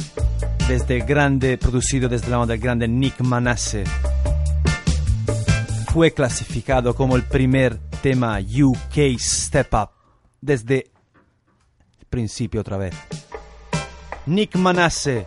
desde 0.68 1.00
grande, 1.00 1.58
producido 1.58 2.08
desde 2.08 2.28
la 2.28 2.38
mano 2.38 2.46
del 2.48 2.60
grande 2.60 2.86
Nick 2.88 3.20
Manasse, 3.20 3.84
fue 5.92 6.12
clasificado 6.12 6.94
como 6.94 7.16
el 7.16 7.24
primer 7.24 7.78
tema 8.02 8.38
UK 8.38 9.18
Step 9.18 9.74
Up 9.74 9.90
desde 10.40 10.90
el 11.98 12.06
principio 12.08 12.60
otra 12.60 12.76
vez. 12.76 12.94
Nick 14.26 14.54
Manasse. 14.54 15.26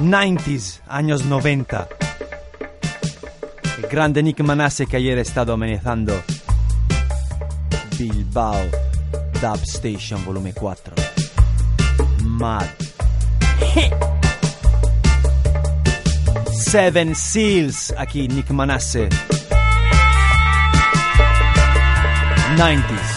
90s, 0.00 0.80
años 0.86 1.24
90. 1.24 1.88
Grande 3.94 4.24
Nick 4.24 4.42
Manasse 4.42 4.86
que 4.86 4.96
ayer 4.96 5.16
ha 5.18 5.20
estado 5.20 5.52
amenazando 5.52 6.20
Bilbao 7.96 8.60
Dub 9.40 9.62
Station 9.62 10.24
volume 10.24 10.52
4. 10.52 10.94
Mad. 12.24 12.66
Seven 16.52 17.14
Seals, 17.14 17.94
aquí 17.96 18.26
Nick 18.26 18.50
Manasse. 18.50 19.08
90s. 22.56 23.13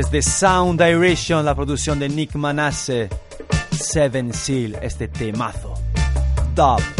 Desde 0.00 0.22
Sound 0.22 0.82
Direction, 0.82 1.44
la 1.44 1.54
producción 1.54 1.98
de 1.98 2.08
Nick 2.08 2.34
Manasse, 2.34 3.10
Seven 3.70 4.32
Seal, 4.32 4.78
este 4.80 5.08
temazo. 5.08 5.74
Dub. 6.54 6.99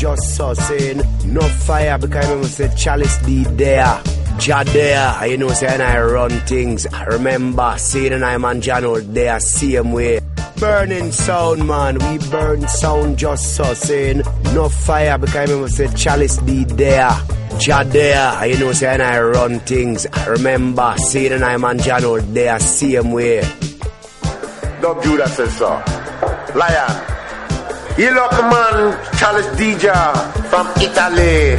Just 0.00 0.34
so 0.34 0.54
saying 0.54 1.02
no 1.26 1.42
fire 1.42 1.98
because 1.98 2.24
I 2.24 2.42
say 2.44 2.74
chalice 2.74 3.18
be 3.26 3.44
there. 3.44 4.02
Ja 4.40 4.64
there, 4.64 5.26
you 5.26 5.36
know, 5.36 5.50
saying 5.50 5.82
I 5.82 6.00
run 6.00 6.30
things. 6.46 6.86
Remember, 7.06 7.74
saying 7.76 8.14
and 8.14 8.24
I'm 8.24 8.46
on 8.46 8.62
Jano 8.62 8.98
there, 9.12 9.38
same 9.40 9.92
way. 9.92 10.20
Burning 10.56 11.12
sound, 11.12 11.66
man. 11.66 11.98
We 11.98 12.30
burn 12.30 12.66
sound 12.66 13.18
just 13.18 13.56
so 13.56 13.74
saying 13.74 14.22
no 14.54 14.70
fire 14.70 15.18
because 15.18 15.50
I 15.50 15.66
say 15.66 15.94
chalice 15.94 16.40
be 16.40 16.64
there. 16.64 17.14
Ja 17.60 17.84
there, 17.84 18.46
you 18.46 18.58
know, 18.58 18.72
saying 18.72 19.02
I 19.02 19.20
run 19.20 19.60
things. 19.60 20.06
Remember, 20.26 20.94
saying 20.96 21.32
and 21.32 21.44
I'm 21.44 21.62
on 21.62 21.76
Jano 21.76 22.18
there, 22.32 22.58
same 22.58 23.12
way. 23.12 23.40
Dub 24.80 25.02
Judah 25.02 25.28
says 25.28 25.54
so. 25.58 25.68
Lion. 26.56 27.09
You 27.98 28.12
look 28.12 28.32
man, 28.32 28.96
Charles 29.18 29.46
DJ 29.58 29.92
from 30.48 30.66
Italy. 30.80 31.56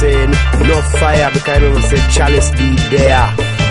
Saying 0.00 0.30
no 0.66 0.80
fire 0.98 1.30
because 1.32 1.48
I 1.48 1.58
know 1.58 1.78
say 1.80 2.00
chalice 2.08 2.50
be 2.52 2.74
there. 2.88 3.28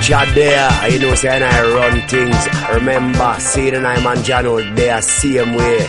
Ja 0.08 0.26
there, 0.34 0.92
you 0.92 1.00
know, 1.00 1.14
saying 1.16 1.44
I 1.44 1.62
run 1.74 2.08
things. 2.08 2.48
Remember, 2.74 3.36
saying 3.40 3.74
and 3.74 3.88
I'm 3.88 4.04
Jano 4.24 4.76
there, 4.76 5.02
same 5.02 5.56
way. 5.56 5.88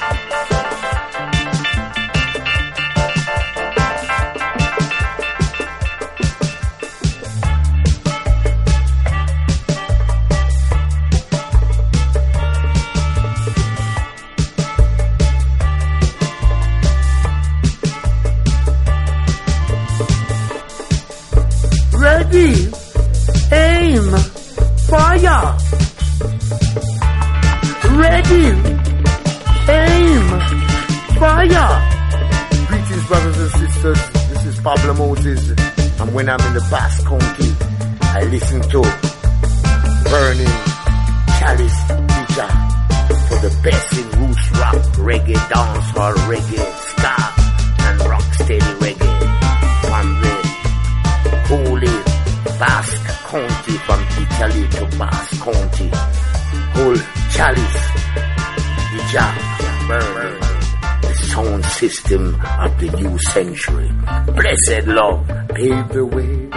Pave 65.60 65.88
the 65.90 66.04
way. 66.06 66.48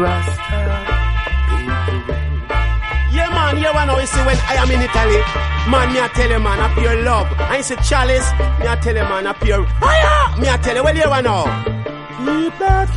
Rasta, 0.00 0.70
Yeah, 3.12 3.28
man, 3.36 3.56
you 3.58 3.70
wanna 3.74 3.92
know, 3.92 3.98
you 3.98 4.06
see, 4.06 4.24
when 4.24 4.38
I 4.52 4.54
am 4.62 4.70
in 4.70 4.80
Italy, 4.88 5.20
man, 5.70 5.86
me 5.92 5.98
I 6.00 6.08
tell 6.14 6.30
you, 6.30 6.38
man, 6.38 6.58
I 6.60 6.74
pure 6.74 6.96
love. 7.02 7.28
I 7.38 7.60
say 7.60 7.76
chalice, 7.88 8.28
me 8.60 8.66
I 8.72 8.76
tell 8.82 8.96
you, 8.96 9.02
man, 9.02 9.26
I 9.26 9.32
pure 9.34 9.66
fire. 9.80 10.38
Me 10.40 10.48
I 10.48 10.56
tell 10.64 10.76
you, 10.76 10.82
well, 10.84 10.96
you 10.96 11.08
wanna 11.10 11.28
know. 11.28 11.44
Keep 12.24 12.58
that 12.58 12.90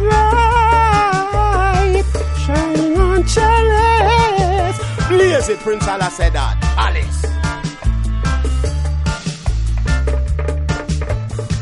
light 1.26 2.06
shining 2.44 2.98
on 2.98 3.24
chalice. 3.34 4.78
Blaze 5.10 5.50
it, 5.50 5.60
Prince 5.60 5.88
Allah 5.88 6.10
said 6.12 6.32
that. 6.34 6.54
Chalice. 6.76 7.22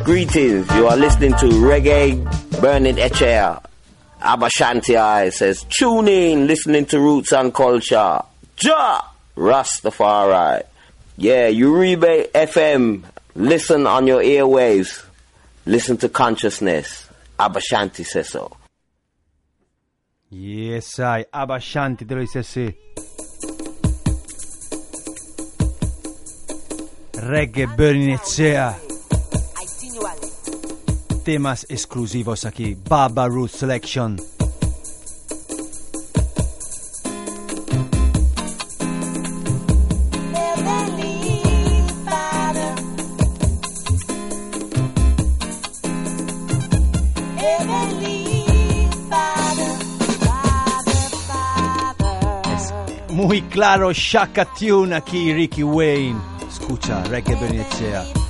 Greetings, 0.04 0.68
you 0.76 0.88
are 0.88 0.98
listening 0.98 1.32
to 1.32 1.46
Reggae 1.70 2.33
Burning 2.64 2.96
Echea. 2.96 3.62
Abashanti 4.22 5.34
says, 5.34 5.66
tune 5.68 6.08
in, 6.08 6.48
listening 6.48 6.86
to 6.86 6.98
Roots 6.98 7.34
and 7.34 7.54
Culture. 7.54 8.22
Ja! 8.62 9.02
Rastafari. 9.36 10.64
Yeah, 11.18 11.50
Uribe 11.50 12.32
FM. 12.32 13.04
Listen 13.36 13.86
on 13.86 14.08
your 14.08 14.22
airwaves. 14.22 15.04
Listen 15.66 15.98
to 15.98 16.08
consciousness. 16.08 17.10
Abashanti 17.38 18.06
says 18.06 18.30
so. 18.30 18.56
Yes, 20.30 21.00
I. 21.00 21.26
Abashanti 21.34 22.08
te 22.08 22.16
lo 22.16 22.22
dice 22.22 22.40
así. 22.40 22.74
Reggae 27.12 27.68
Bernicea. 27.76 28.93
Temas 31.24 31.66
exclusivos 31.70 32.44
aquí. 32.46 32.76
Baba 32.90 33.28
Root 33.28 33.50
Selection. 33.50 34.18
Muy 53.12 53.42
claro, 53.44 53.94
Shaka 53.94 54.46
Tune 54.46 54.94
aquí, 54.94 55.34
Ricky 55.34 55.64
Wayne. 55.64 56.20
Escucha, 56.50 57.02
Reggae. 57.06 58.23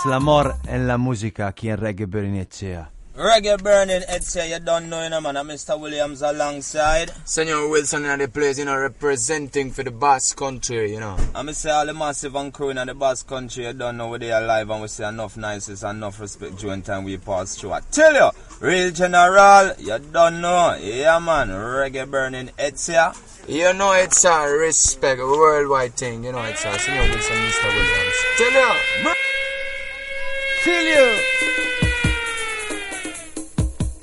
Es 0.00 0.06
el 0.06 0.14
amor 0.14 0.56
en 0.66 0.88
la 0.88 0.96
música 0.96 1.46
aquí 1.48 1.68
en 1.68 1.76
Reggae 1.76 2.06
Burning 2.06 2.32
Bernicea. 2.32 2.90
Reggae 3.14 3.58
burning, 3.62 4.02
Ed 4.08 4.22
you 4.48 4.58
don't 4.64 4.88
know, 4.88 5.02
you 5.02 5.10
know, 5.10 5.20
man. 5.20 5.36
I'm 5.36 5.48
Mr. 5.48 5.78
Williams 5.78 6.22
alongside. 6.22 7.12
Senor 7.26 7.68
Wilson 7.68 8.06
in 8.06 8.18
the 8.18 8.28
place, 8.28 8.58
you 8.58 8.64
know, 8.64 8.78
representing 8.78 9.70
for 9.70 9.82
the 9.82 9.90
Basque 9.90 10.38
country, 10.38 10.94
you 10.94 11.00
know. 11.00 11.18
I'm 11.34 11.44
going 11.44 11.52
say 11.52 11.70
all 11.70 11.84
the 11.84 11.92
massive 11.92 12.34
and 12.34 12.50
crew 12.50 12.70
in 12.70 12.78
the 12.78 12.94
Basque 12.94 13.26
country, 13.26 13.66
you 13.66 13.74
don't 13.74 13.98
know 13.98 14.08
where 14.08 14.18
they 14.18 14.32
are 14.32 14.40
live 14.40 14.70
and 14.70 14.80
we 14.80 14.88
say 14.88 15.06
enough 15.06 15.36
niceness, 15.36 15.82
and 15.82 15.98
enough 15.98 16.18
respect 16.18 16.56
during 16.56 16.80
time 16.80 17.04
we 17.04 17.18
pass 17.18 17.56
through. 17.56 17.72
I 17.72 17.80
tell 17.90 18.14
you, 18.14 18.30
real 18.60 18.92
general, 18.92 19.74
you 19.78 19.98
don't 19.98 20.40
know. 20.40 20.78
Yeah, 20.80 21.18
man. 21.18 21.48
Reggae 21.48 22.10
burning, 22.10 22.52
Ed. 22.58 22.78
You 23.46 23.74
know 23.74 23.92
it's 23.92 24.24
a 24.24 24.48
respect, 24.48 25.20
a 25.20 25.26
worldwide 25.26 25.92
thing, 25.92 26.24
you 26.24 26.32
know 26.32 26.40
it's 26.44 26.64
a 26.64 26.78
Senor 26.78 27.02
Wilson, 27.02 27.36
Mr. 27.36 27.74
Williams. 27.74 28.14
Tell 28.38 29.04
you. 29.04 29.14
Feel 30.62 30.84
you. 30.84 31.16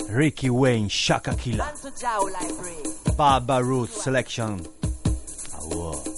Ricky 0.10 0.50
Wayne, 0.50 0.88
Shaka 0.90 1.36
Killer. 1.36 1.72
Baba 3.16 3.64
Root 3.64 3.90
Selection. 3.90 4.60
Awo. 5.54 6.08
I 6.08 6.17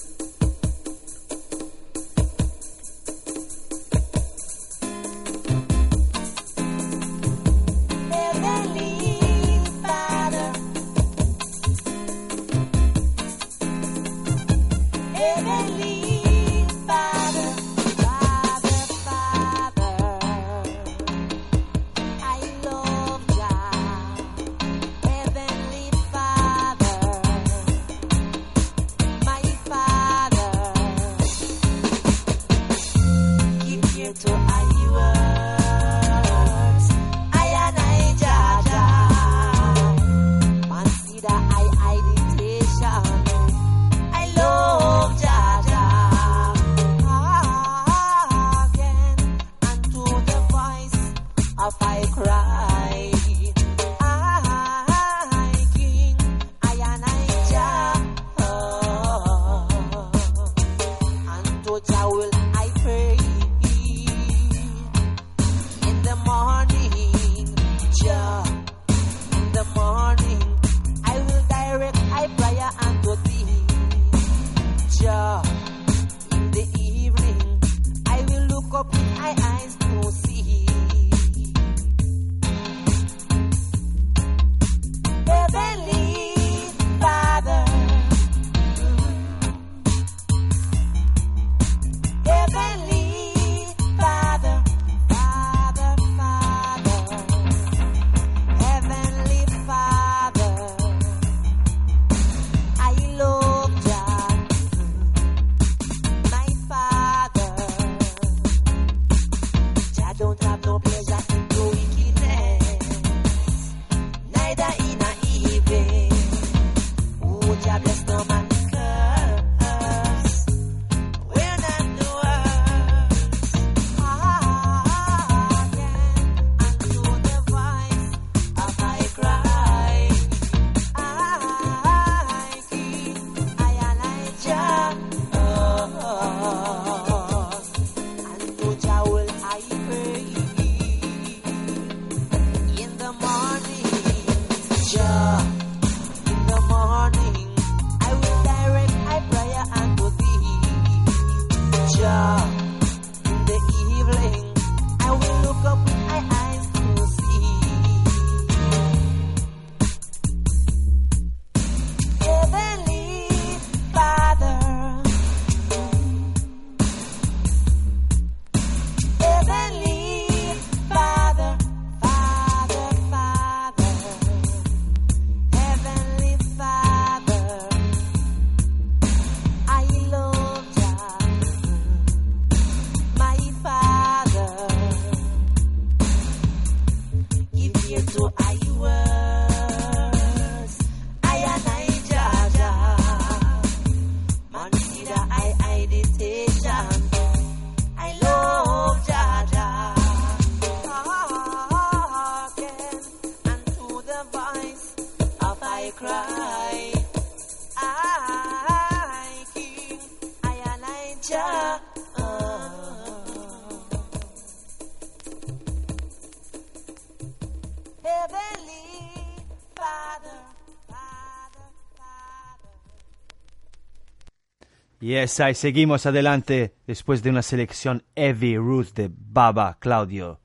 Yes, 225.10 225.40
ahí 225.40 225.56
seguimos 225.56 226.06
adelante 226.06 226.76
después 226.86 227.24
de 227.24 227.32
una 227.32 227.42
selección 227.42 228.04
heavy 228.16 228.58
Ruth 228.58 228.94
de 228.94 229.10
Baba 229.12 229.76
Claudio. 229.80 230.40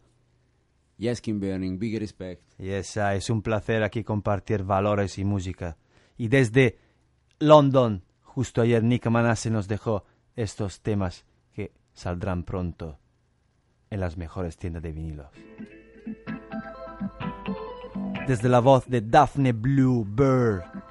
Yes, 0.96 1.20
Kim 1.20 1.38
Burning, 1.38 1.78
big 1.78 1.98
respect. 1.98 2.40
Yes, 2.56 2.96
ah, 2.96 3.14
es 3.14 3.28
un 3.28 3.42
placer 3.42 3.82
aquí 3.82 4.02
compartir 4.04 4.64
valores 4.64 5.18
y 5.18 5.24
música. 5.26 5.76
Y 6.16 6.28
desde 6.28 6.78
London, 7.40 8.04
justo 8.22 8.62
ayer 8.62 8.82
Nick 8.82 9.06
Manasse 9.10 9.50
nos 9.50 9.68
dejó 9.68 10.06
estos 10.34 10.80
temas 10.80 11.26
que 11.52 11.70
saldrán 11.92 12.42
pronto 12.44 12.98
en 13.90 14.00
las 14.00 14.16
mejores 14.16 14.56
tiendas 14.56 14.82
de 14.82 14.92
vinilos. 14.92 15.28
Desde 18.26 18.48
la 18.48 18.60
voz 18.60 18.88
de 18.88 19.02
Daphne 19.02 19.52
Blue 19.52 20.06
Bird. 20.08 20.83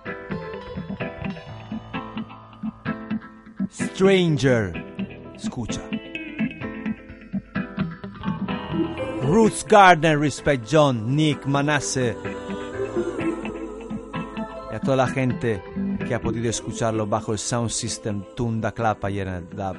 Stranger. 3.73 4.71
Escucha. 5.35 5.81
Roots 9.23 9.63
Gardner, 9.63 10.19
Respect 10.19 10.67
John, 10.69 11.15
Nick 11.15 11.45
Manasse. 11.47 12.15
Y 14.71 14.75
a 14.75 14.79
toda 14.79 14.97
la 14.97 15.07
gente 15.07 15.63
que 16.07 16.13
ha 16.13 16.21
podido 16.21 16.49
escucharlo 16.49 17.07
bajo 17.07 17.31
el 17.31 17.39
sound 17.39 17.71
system 17.71 18.23
Tunda 18.35 18.71
Club 18.73 18.97
ayer 19.01 19.27
en 19.27 19.33
el 19.33 19.49
Dub 19.49 19.77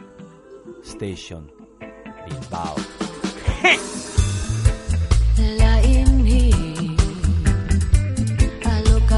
Station. 0.82 1.52
Bilbao. 2.26 2.74
Lying 5.38 6.26
here, 6.26 6.96
I 8.64 8.82
look 8.82 9.12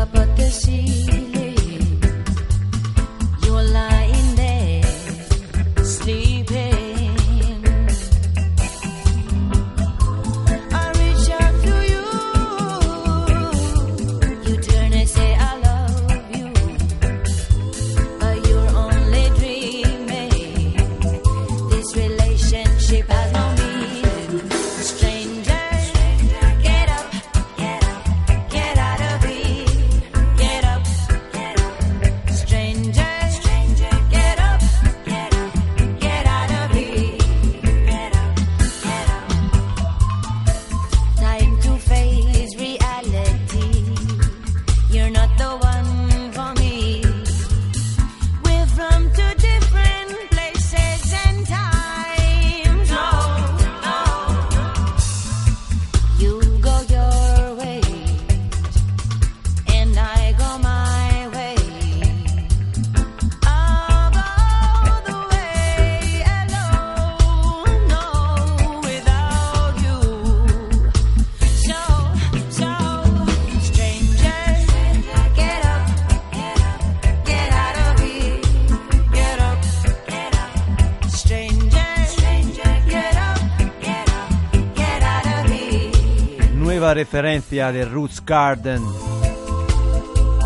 referencia 86.97 87.73
de 87.73 87.85
Roots 87.85 88.25
Garden 88.25 88.83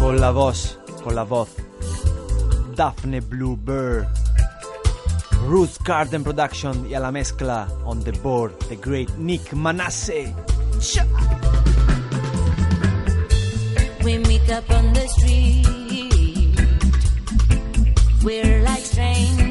con 0.00 0.20
la 0.20 0.32
voz, 0.32 0.76
con 1.04 1.14
la 1.14 1.22
voz 1.22 1.48
Daphne 2.74 3.20
Blue 3.20 3.56
Bird. 3.56 4.08
Roots 5.46 5.78
Garden 5.84 6.24
Production 6.24 6.90
y 6.90 6.94
a 6.94 6.98
la 6.98 7.12
mezcla 7.12 7.68
on 7.84 8.02
the 8.02 8.10
board 8.10 8.52
the 8.68 8.74
great 8.74 9.08
Nick 9.16 9.52
Manasse. 9.52 10.34
We 14.02 14.18
meet 14.18 14.50
up 14.50 14.68
on 14.70 14.92
the 14.92 15.06
street. 15.06 15.66
We're 18.24 18.64
like 18.64 18.84
strangers. 18.84 19.49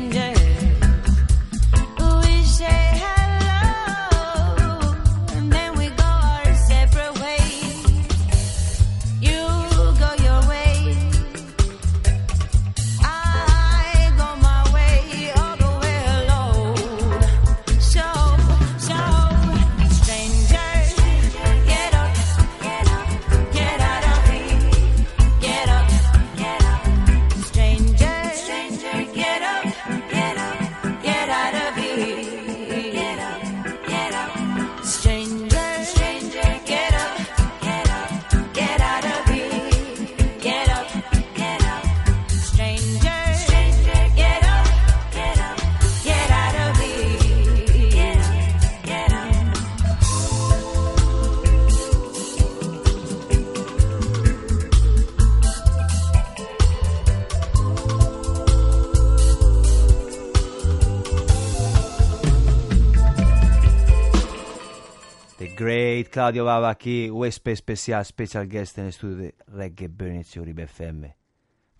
Claudio 66.20 66.44
Baba 66.44 66.70
aquí, 66.70 67.10
huésped 67.10 67.54
especial, 67.54 68.04
special 68.04 68.46
guest 68.50 68.78
en 68.78 68.84
el 68.84 68.90
estudio 68.90 69.16
de 69.16 69.36
Reggae 69.48 69.88
Burnets 69.88 70.36
y 70.36 70.40
Uribe 70.42 70.64
FM. 70.64 71.16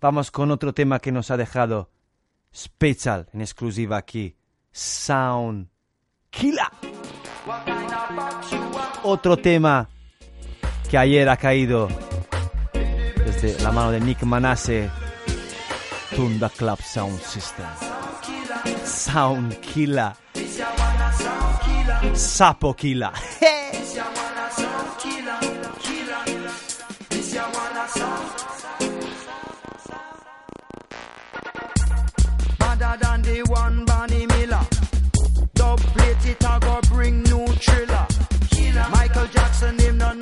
Vamos 0.00 0.30
con 0.30 0.50
otro 0.50 0.72
tema 0.72 0.98
que 0.98 1.12
nos 1.12 1.30
ha 1.30 1.36
dejado 1.36 1.90
special 2.50 3.28
en 3.34 3.42
exclusiva 3.42 3.98
aquí, 3.98 4.34
Sound 4.72 5.68
Killer. 6.30 6.64
Otro 9.02 9.36
tema 9.36 9.90
que 10.90 10.96
ayer 10.96 11.28
ha 11.28 11.36
caído 11.36 11.88
desde 12.72 13.62
la 13.62 13.70
mano 13.72 13.90
de 13.90 14.00
Nick 14.00 14.22
Manasse, 14.22 14.88
Tunda 16.16 16.48
Club 16.48 16.80
Sound 16.80 17.20
System. 17.20 17.66
Sound 18.86 19.60
Killer. 19.60 20.12
Sapo 22.14 22.74
Killer. 22.74 23.10
than 33.00 33.22
the 33.22 33.42
one 33.48 33.84
Bonnie 33.84 34.26
Miller. 34.26 34.64
Dub 35.54 35.78
plate 35.78 36.26
it, 36.26 36.44
I 36.44 36.58
go 36.58 36.80
bring 36.88 37.22
new 37.24 37.46
thriller. 37.46 38.06
Michael 38.92 39.26
Jackson, 39.26 39.78
him 39.78 39.98
no 39.98 40.12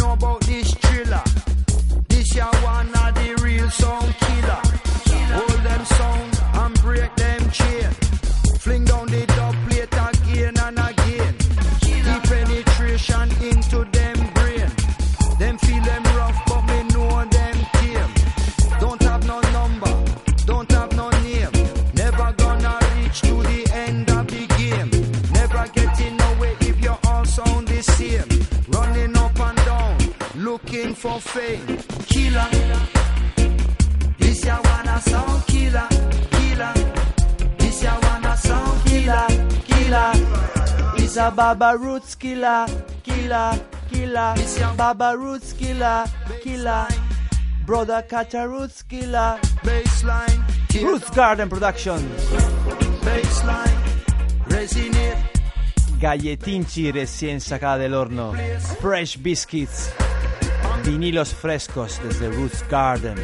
fame. 31.39 31.79
Killer. 32.11 32.49
This 34.19 34.45
ya 34.45 34.57
wanna 34.65 35.01
sound 35.01 35.47
killer, 35.47 35.89
killer. 36.35 36.75
This 37.59 37.83
ya 37.83 37.95
wanna 38.03 38.37
sound 38.37 38.79
killer, 38.89 39.27
killer. 39.69 40.13
It's 40.97 41.17
a 41.17 41.31
Baba 41.31 41.77
Roots 41.79 42.15
killer, 42.17 42.67
killer, 43.03 43.51
killer. 43.91 44.35
Baba 44.77 45.17
Roots 45.17 45.53
killer, 45.53 46.05
killer. 46.43 46.87
Brother 47.67 48.03
Catcher 48.09 48.49
Roots 48.49 48.83
killer. 48.83 49.39
Baseline. 49.63 50.41
Roots 50.83 51.11
Garden 51.11 51.49
Productions. 51.49 52.21
Baseline. 53.05 53.79
Resonate. 54.49 55.17
Galletinchi 56.01 56.93
recién 56.93 57.41
sacada 57.41 57.79
del 57.79 57.95
horno. 57.95 58.33
Fresh 58.81 59.19
biscuits. 59.19 59.93
Vinilos 60.85 61.33
frescos 61.35 62.01
desde 62.03 62.29
Roots 62.29 62.65
Garden. 62.69 63.17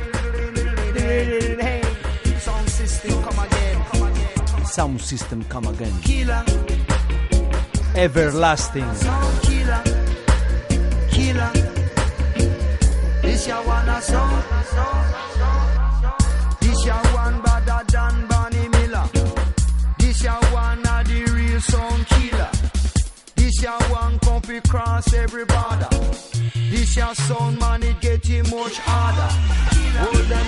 Sound 2.41 2.69
system 2.69 3.23
come 3.23 3.39
again. 3.39 4.67
Sound 4.67 5.01
system 5.01 5.45
come 5.45 5.69
again. 5.69 5.93
Killer. 6.03 6.45
Everlasting. 7.95 8.95
Sound 8.95 9.41
killer. 9.43 9.83
Killer. 11.11 11.51
This 13.23 13.47
ya 13.47 13.61
wanna 13.67 14.01
sound. 14.03 14.45
This 16.61 16.87
ya 16.87 17.01
one 17.15 17.41
better 17.43 17.85
than 17.93 18.27
Bonnie 18.29 18.69
Miller. 18.69 19.09
This 19.99 20.23
ya 20.23 20.39
one 20.53 20.87
of 20.87 21.07
the 21.07 21.25
real 21.33 21.61
sound 21.61 22.07
killer. 22.07 22.51
This 23.37 23.63
ya 23.63 23.79
one 23.91 24.19
comfy 24.19 24.61
cross 24.61 25.13
every 25.15 25.45
border. 25.45 25.89
This 26.75 26.99
getting 28.01 28.43
much 28.51 28.81
them 30.27 30.47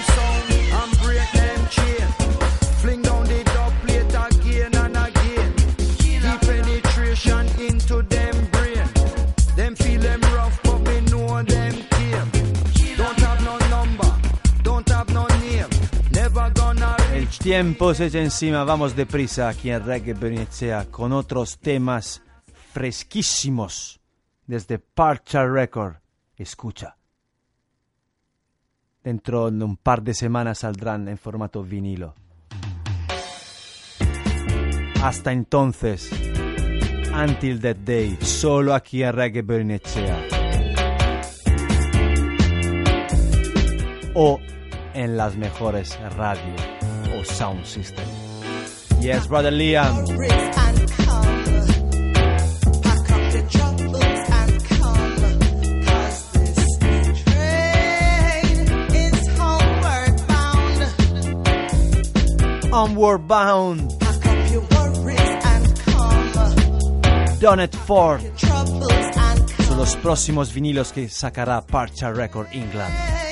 them 6.24 6.39
penetration 6.40 7.47
into 7.61 8.03
them 8.03 8.48
brain. 8.51 8.89
Them 9.55 9.77
feel 9.77 10.01
rough, 10.35 10.61
but 10.65 10.81
me 10.81 11.01
know 11.12 11.43
them. 11.44 11.74
Don't 12.97 13.19
have 13.20 13.44
no 13.44 13.57
number, 13.69 14.12
don't 14.65 14.89
have 14.90 15.09
no 15.15 15.27
name. 15.28 15.69
Never 16.11 16.51
gonna 16.55 16.97
El 17.15 17.28
tiempo 17.28 17.94
se 17.94 18.07
echa 18.07 18.19
encima, 18.19 18.65
vamos 18.65 18.97
deprisa 18.97 19.48
aquí 19.48 19.70
en 19.70 19.85
Reggae 19.85 20.15
con 20.90 21.12
otros 21.12 21.59
temas 21.59 22.20
fresquísimos 22.73 24.01
desde 24.44 24.81
Parcha 24.81 25.47
Record. 25.47 26.05
Escucha. 26.36 26.96
Dentro 29.02 29.50
de 29.50 29.64
un 29.64 29.76
par 29.76 30.02
de 30.02 30.14
semanas 30.14 30.58
saldrán 30.58 31.08
en 31.08 31.16
formato 31.16 31.62
vinilo. 31.62 32.14
Hasta 35.02 35.32
entonces, 35.32 36.10
Until 37.14 37.60
That 37.60 37.76
Day, 37.76 38.18
solo 38.20 38.74
aquí 38.74 39.02
en 39.02 39.12
Reggae 39.12 39.42
Bernicea. 39.42 40.26
O 44.14 44.40
en 44.94 45.16
las 45.16 45.36
mejores 45.36 45.98
radios 46.16 46.60
o 47.16 47.24
sound 47.24 47.64
system. 47.64 48.06
Yes, 49.00 49.28
brother 49.28 49.52
Liam. 49.52 50.04
Onward 62.77 63.27
Bound. 63.27 63.90
Donut 67.40 67.74
Ford. 67.86 68.20
Son 69.66 69.78
los 69.78 69.97
próximos 69.97 70.53
vinilos 70.53 70.93
que 70.93 71.09
sacará 71.09 71.62
Parcha 71.62 72.12
Record 72.12 72.48
England. 72.53 73.26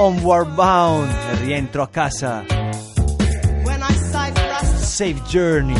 Onward 0.00 0.56
Bound. 0.56 1.10
Rientro 1.42 1.82
a 1.82 1.86
casa. 1.86 2.42
when 3.64 3.82
I 3.82 3.92
sight 3.92 4.34
thrust 4.34 4.96
Safe 4.96 5.22
Journey. 5.28 5.76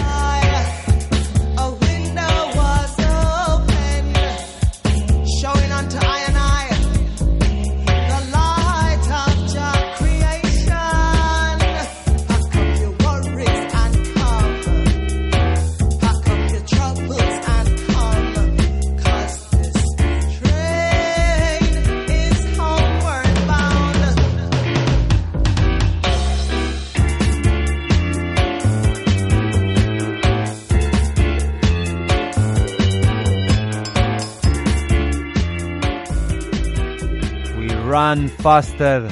Faster. 38.42 39.06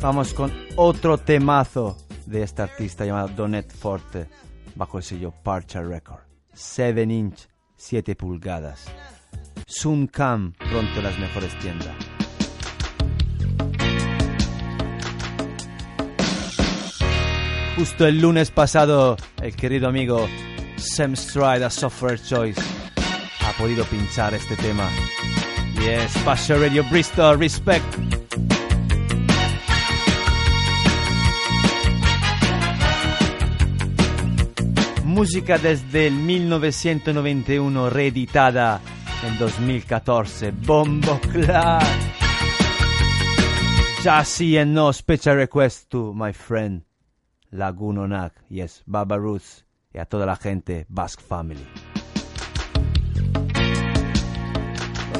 Vamos 0.00 0.32
con 0.32 0.52
otro 0.76 1.18
temazo 1.18 1.96
de 2.24 2.44
este 2.44 2.62
artista 2.62 3.04
llamado 3.04 3.28
Donet 3.28 3.72
Forte, 3.72 4.28
bajo 4.76 4.98
el 4.98 5.02
sello 5.02 5.32
Parcha 5.42 5.82
Record. 5.82 6.20
7 6.52 7.02
inch, 7.02 7.48
7 7.76 8.14
pulgadas. 8.14 8.84
Soon 9.66 10.06
come, 10.06 10.52
pronto 10.70 11.02
las 11.02 11.18
mejores 11.18 11.58
tiendas. 11.58 11.96
Justo 17.76 18.06
el 18.06 18.20
lunes 18.20 18.52
pasado, 18.52 19.16
el 19.42 19.56
querido 19.56 19.88
amigo 19.88 20.28
Sam 20.76 21.16
Stride 21.16 21.64
a 21.64 21.70
Software 21.70 22.22
Choice 22.22 22.60
ha 23.44 23.52
podido 23.58 23.84
pinchar 23.84 24.34
este 24.34 24.54
tema. 24.56 24.88
Yes, 25.80 26.16
Passion 26.24 26.60
Radio 26.60 26.84
Bristol, 26.90 27.38
respect. 27.38 27.84
Música 35.04 35.58
desde 35.58 36.08
el 36.08 36.14
1991, 36.14 37.90
reeditada 37.90 38.80
en 39.26 39.38
2014. 39.38 40.52
Bombo 40.52 41.20
Clad. 41.32 41.82
Jassy 44.02 44.58
and 44.58 44.74
no 44.74 44.92
special 44.92 45.36
request 45.36 45.90
to 45.90 46.12
my 46.14 46.32
friend 46.32 46.84
Lagunonak. 47.50 48.32
Yes, 48.48 48.82
Baba 48.86 49.16
Roots 49.16 49.64
y 49.92 49.98
a 49.98 50.04
toda 50.04 50.26
la 50.26 50.36
gente 50.36 50.86
Basque 50.88 51.22
Family. 51.22 51.66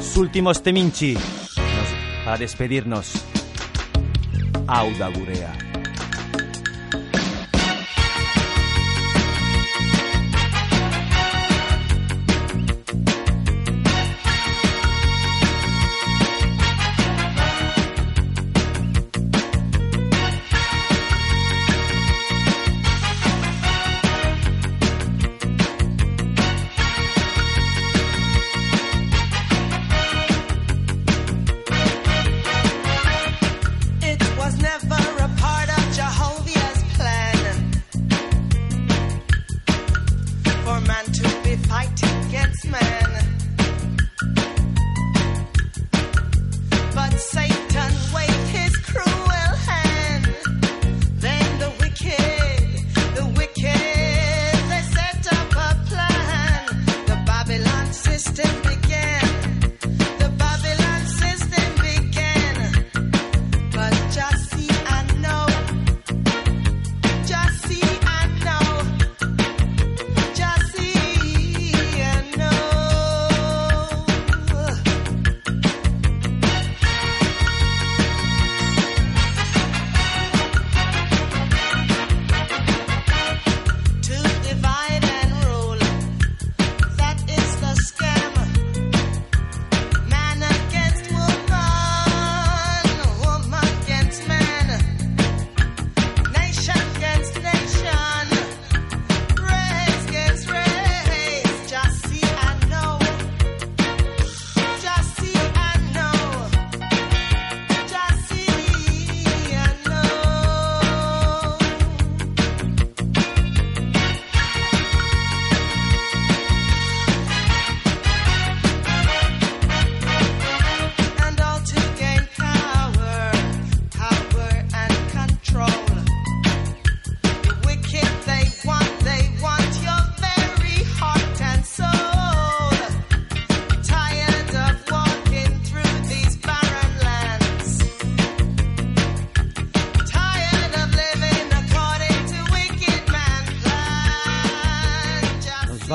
Los 0.09 0.17
últimos 0.17 0.63
teminchi 0.63 1.15
para 2.25 2.37
despedirnos. 2.37 3.13
Auda 4.65 5.09
Gurea. 5.09 5.68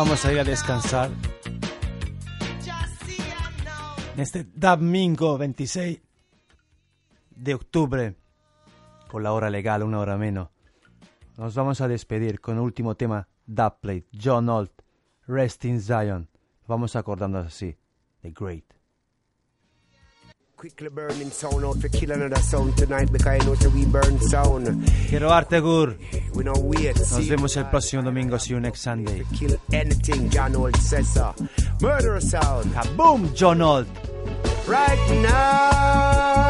Vamos 0.04 0.22
a 0.26 0.32
ir 0.32 0.38
a 0.38 0.44
descansar. 0.44 1.10
En 4.14 4.20
este 4.20 4.44
domingo 4.54 5.38
26 5.38 5.98
de 7.30 7.54
octubre, 7.54 8.14
con 9.08 9.22
la 9.22 9.32
hora 9.32 9.48
legal, 9.48 9.82
una 9.82 9.98
hora 9.98 10.18
menos, 10.18 10.50
nos 11.38 11.54
vamos 11.54 11.80
a 11.80 11.88
despedir 11.88 12.42
con 12.42 12.56
el 12.56 12.60
último 12.60 12.96
tema, 12.96 13.28
Dubplate, 13.46 14.04
John 14.22 14.50
Holt, 14.50 14.72
Rest 15.26 15.64
in 15.64 15.80
Zion. 15.80 16.28
Vamos 16.66 16.96
acordándonos 16.96 17.46
así, 17.46 17.78
The 18.20 18.30
Great. 18.32 18.73
Quiero 25.08 25.30
don't 26.42 26.62
wait. 26.64 26.96
Nos 26.96 27.28
vemos 27.28 27.56
el 27.56 27.64
próximo 27.66 28.02
domingo. 28.02 28.38
See 28.38 28.54
you 28.54 28.60
next 28.60 28.80
Sunday. 28.82 29.24
John 30.30 30.54
Old. 30.56 30.74
Kaboom, 32.72 33.34
John 33.34 33.60
Holt. 33.60 33.86
Right 34.66 35.10
now. 35.22 36.44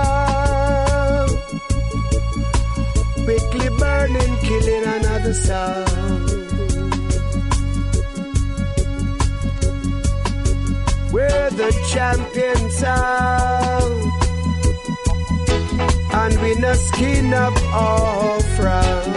Quickly 3.24 3.68
burning, 3.78 4.36
killing 4.42 4.84
another 4.84 5.34
sound. 5.34 6.43
We're 11.24 11.50
the 11.50 11.70
champions 11.92 12.76
sound. 12.76 14.00
And 16.20 16.42
we 16.42 16.54
no 16.60 16.74
skin 16.74 17.32
up 17.32 17.56
our 17.72 18.40
frown. 18.56 19.12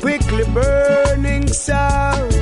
Quickly 0.00 0.44
burning 0.52 1.48
sound. 1.48 2.34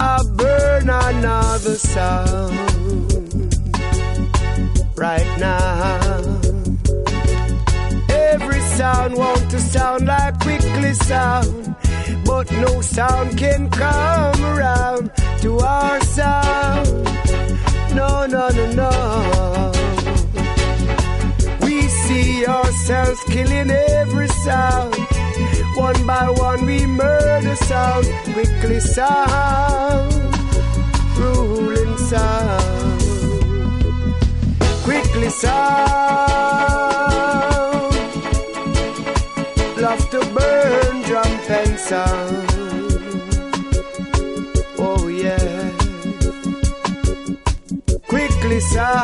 I 0.00 0.18
burn 0.34 0.90
another 0.90 1.76
sound 1.76 2.58
right 4.96 5.38
now. 5.38 6.29
Sound 8.80 9.14
want 9.14 9.50
to 9.50 9.60
sound 9.60 10.06
like 10.06 10.40
quickly 10.40 10.94
sound, 10.94 11.76
but 12.24 12.50
no 12.50 12.80
sound 12.80 13.36
can 13.36 13.68
come 13.68 14.42
around 14.42 15.10
to 15.42 15.58
our 15.58 16.00
sound. 16.00 16.88
No, 17.94 18.24
no, 18.24 18.48
no, 18.48 18.66
no. 18.80 19.72
We 21.60 21.88
see 21.88 22.46
ourselves 22.46 23.22
killing 23.24 23.70
every 23.70 24.28
sound. 24.46 24.94
One 25.76 26.06
by 26.06 26.30
one 26.30 26.64
we 26.64 26.86
murder 26.86 27.56
sound, 27.56 28.06
quickly 28.32 28.80
sound, 28.80 30.10
ruling 31.18 31.98
sound, 31.98 33.02
quickly 34.84 35.28
sound. 35.28 36.89
Sound. 41.50 42.46
Oh 44.78 45.08
yeah, 45.08 45.70
quickly 48.06 48.60
sound, 48.60 48.94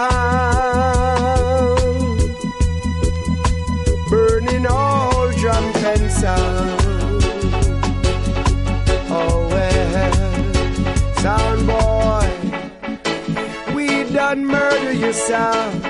burning 4.09 4.67
all 4.67 5.33
drum 5.33 5.73
sound. 6.09 7.25
Oh 9.11 9.49
well, 9.51 10.13
sound 11.17 11.67
boy, 11.67 12.29
we 13.75 14.05
done 14.13 14.47
murder 14.47 14.93
your 14.93 15.13
sound. 15.13 15.83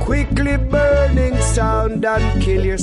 Quickly 0.00 0.56
burning 0.56 1.36
sound 1.42 2.04
and 2.06 2.42
kill 2.42 2.64
your 2.64 2.78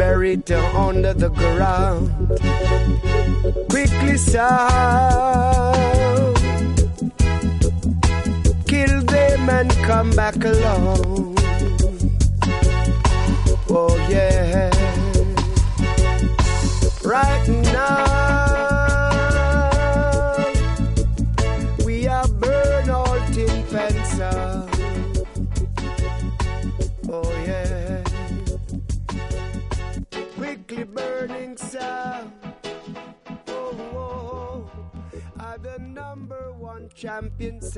it 0.00 0.50
under 0.52 1.12
the 1.12 1.28
ground. 1.28 2.10
Quickly 3.68 4.16
sound. 4.16 5.76
Kill 8.66 9.02
them 9.02 9.48
and 9.48 9.70
come 9.84 10.10
back 10.12 10.36
alone. 10.44 11.34
Oh 13.70 13.96
yeah. 14.08 14.70
Right 17.04 17.48
now, 17.48 18.17
champions. 36.94 37.76